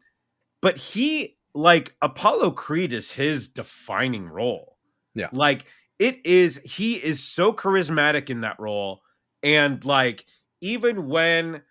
[0.62, 4.78] but he like Apollo Creed is his defining role.
[5.16, 5.30] Yeah.
[5.34, 5.66] Like
[6.00, 9.02] it is he is so charismatic in that role.
[9.44, 10.26] And like
[10.62, 11.62] even when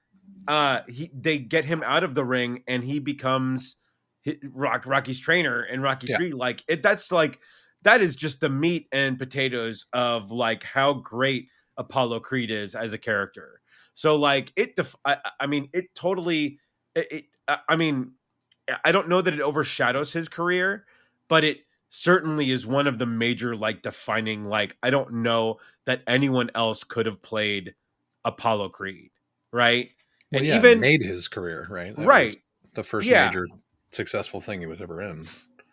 [0.49, 3.77] uh he they get him out of the ring and he becomes
[4.53, 6.17] Rock Rocky's trainer in Rocky Yeah.
[6.17, 7.39] 3 like it that's like
[7.83, 11.49] that is just the meat and potatoes of like how great
[11.79, 13.60] Apollo Creed is as a character.
[14.01, 16.59] So like it def- I, I- mean it totally
[16.95, 18.13] it, it I- I mean
[18.83, 20.87] I don't know that it overshadows his career,
[21.29, 21.59] but it
[21.91, 26.83] certainly is one of the major like defining like I don't know that anyone else
[26.83, 27.75] could have played
[28.25, 29.11] Apollo Creed,
[29.53, 29.91] right?
[30.33, 31.95] Well, And yeah, even made his career, right?
[31.95, 32.37] That right,
[32.73, 33.27] the first Yeah.
[33.27, 33.47] major
[33.91, 35.27] successful thing he was ever in.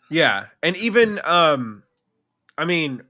[0.09, 1.83] Yeah, and even um
[2.57, 3.03] I mean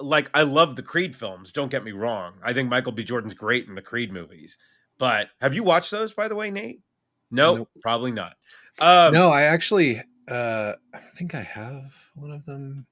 [0.00, 2.34] like I love the Creed films, don't get me wrong.
[2.42, 4.56] I think Michael B Jordan's great in the Creed movies.
[4.98, 6.80] But have you watched those by the way, Nate?
[7.30, 7.68] No, Nope.
[7.80, 8.34] probably not.
[8.80, 12.86] Um no, I actually uh I think I have one of them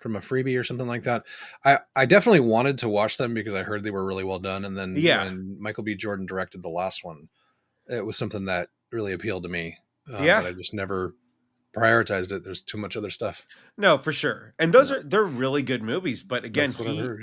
[0.00, 1.24] from a freebie or something like that.
[1.64, 4.64] I I definitely wanted to watch them because I heard they were really well done
[4.64, 5.24] and then Yeah.
[5.24, 7.28] when Michael B Jordan directed the last one,
[7.88, 9.76] it was something that really appealed to me.
[10.12, 10.40] Uh, Yeah.
[10.40, 11.14] but I just never
[11.74, 12.44] prioritized it.
[12.44, 13.46] There's too much other stuff.
[13.76, 14.54] No, for sure.
[14.58, 17.18] And those are they're really good movies, but again, That's what I've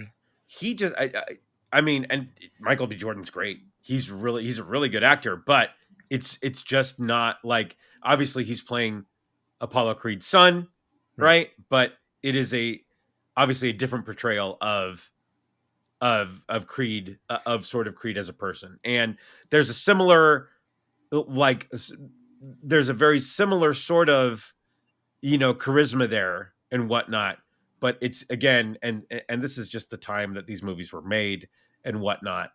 [0.47, 1.23] he, he just I, I
[1.71, 2.29] I mean, and
[2.59, 3.59] Michael B Jordan's great.
[3.81, 5.69] He's really he's a really good actor, but
[6.09, 9.05] it's it's just not like obviously he's playing
[9.61, 10.67] Apollo Creed's son,
[11.17, 11.25] Right.
[11.25, 11.49] right?
[11.69, 11.93] But
[12.23, 12.81] it is a
[13.37, 15.11] obviously a different portrayal of
[16.01, 18.79] of of Creed uh, of sort of Creed as a person.
[18.83, 19.17] And
[19.51, 20.49] there's a similar
[21.11, 21.67] like
[22.63, 24.53] there's a very similar sort of
[25.21, 27.37] you know charisma there and whatnot
[27.79, 31.47] but it's again and and this is just the time that these movies were made
[31.83, 32.51] and whatnot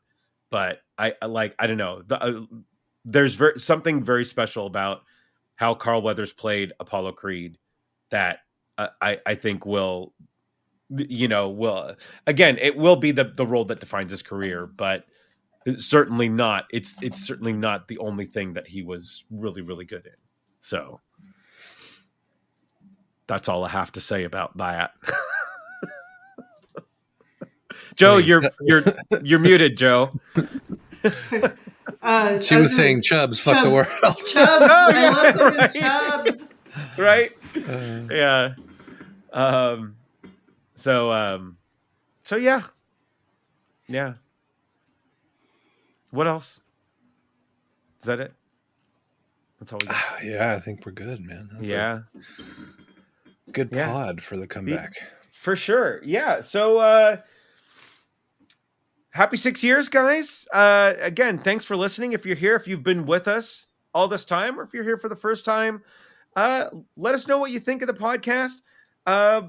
[0.50, 2.40] but i, like i don't know the, uh,
[3.04, 5.02] there's ver- something very special about
[5.56, 7.58] how carl weathers played apollo creed
[8.10, 8.40] that
[8.78, 10.14] uh, i i think will
[10.96, 11.94] you know will
[12.26, 15.04] again it will be the the role that defines his career but
[15.66, 19.84] it's certainly not it's it's certainly not the only thing that he was really really
[19.84, 20.12] good in.
[20.60, 21.00] So
[23.26, 24.92] that's all i have to say about that.
[27.96, 28.82] Joe you're you're
[29.22, 30.12] you're muted joe.
[31.04, 31.50] Uh,
[32.02, 33.86] She I was gonna- saying Chubbs, fuck the world.
[34.02, 34.32] Chubbs.
[34.36, 35.72] Oh, I yeah, love him right.
[35.74, 36.54] Chubbs.
[36.98, 37.32] right?
[37.56, 38.54] Uh, yeah.
[39.32, 39.96] Um
[40.76, 41.56] so um
[42.24, 42.62] so yeah.
[43.88, 44.14] Yeah
[46.14, 46.60] what else?
[48.00, 48.32] Is that it?
[49.58, 49.96] That's all we got.
[50.24, 51.48] Yeah, I think we're good, man.
[51.52, 52.00] That's yeah.
[53.52, 53.86] Good Yeah.
[53.88, 54.94] pod for the comeback.
[55.32, 56.00] for sure.
[56.04, 56.40] Yeah.
[56.40, 57.18] So uh
[59.10, 60.46] happy six years guys.
[60.52, 62.12] Uh again thanks for listening.
[62.12, 64.98] If you're here if you've been with us all this time or if you're here
[64.98, 65.82] for the first time
[66.36, 68.60] uh let us know what you think of the podcast.
[69.06, 69.42] Uh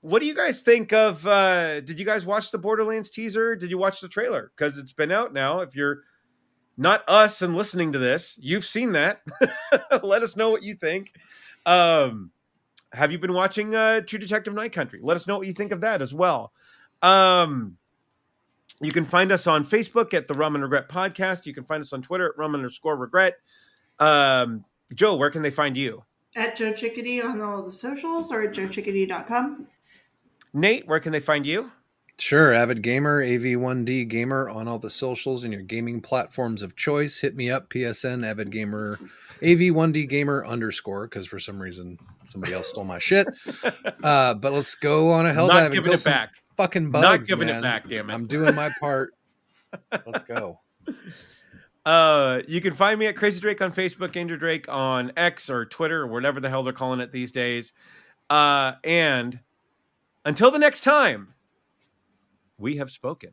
[0.00, 3.70] what do you guys think of uh did you guys watch the borderlands teaser did
[3.70, 6.02] you watch the trailer because it's been out now if you're
[6.78, 8.38] not us and listening to this.
[8.40, 9.22] You've seen that.
[10.02, 11.12] Let us know what you think.
[11.66, 12.30] Um,
[12.92, 15.00] have you been watching uh, True Detective Night Country?
[15.02, 16.52] Let us know what you think of that as well.
[17.02, 17.76] Um,
[18.80, 21.46] you can find us on Facebook at the Rum and Regret Podcast.
[21.46, 23.34] You can find us on Twitter at Rum underscore Regret.
[23.98, 26.04] Um, Joe, where can they find you?
[26.36, 29.66] At Joe Chickadee on all the socials or at joechickadee.com.
[30.52, 31.70] Nate, where can they find you?
[32.20, 37.18] Sure, Avid Gamer, AV1D Gamer on all the socials and your gaming platforms of choice.
[37.18, 38.98] Hit me up, PSN, Avid Gamer,
[39.40, 41.96] AV1D Gamer underscore, because for some reason
[42.28, 43.28] somebody else stole my shit.
[44.02, 46.30] Uh, but let's go on a hell dive and giving it back.
[46.56, 47.02] fucking bugs.
[47.02, 47.58] Not giving man.
[47.58, 48.14] it back, damn it.
[48.14, 49.12] I'm doing my part.
[50.06, 50.60] Let's go.
[51.86, 55.64] Uh, you can find me at Crazy Drake on Facebook, Andrew Drake on X or
[55.64, 57.72] Twitter or whatever the hell they're calling it these days.
[58.28, 59.40] Uh, and
[60.24, 61.34] until the next time,
[62.58, 63.30] we have spoken.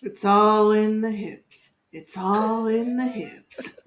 [0.00, 1.70] It's all in the hips.
[1.92, 3.78] It's all in the hips.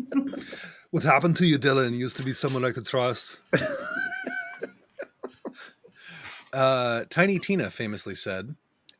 [0.92, 1.94] What happened to you, Dillon?
[1.94, 3.40] You used to be someone I could trust.
[6.56, 8.56] uh, Tiny Tina famously said,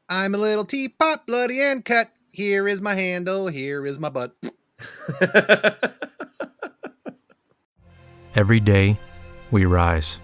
[0.10, 2.12] I'm a little teapot, bloody and cut.
[2.32, 3.48] Here is my handle.
[3.48, 4.36] Here is my butt.
[8.36, 9.00] Every day,
[9.50, 10.20] we rise,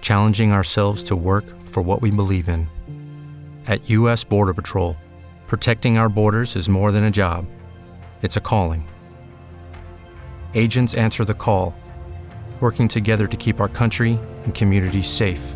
[0.00, 2.68] challenging ourselves to work for what we believe in.
[3.66, 4.24] At U.S.
[4.24, 4.96] Border Patrol,
[5.46, 7.46] protecting our borders is more than a job,
[8.22, 8.86] it's a calling.
[10.54, 11.74] Agents answer the call,
[12.60, 15.55] working together to keep our country and communities safe.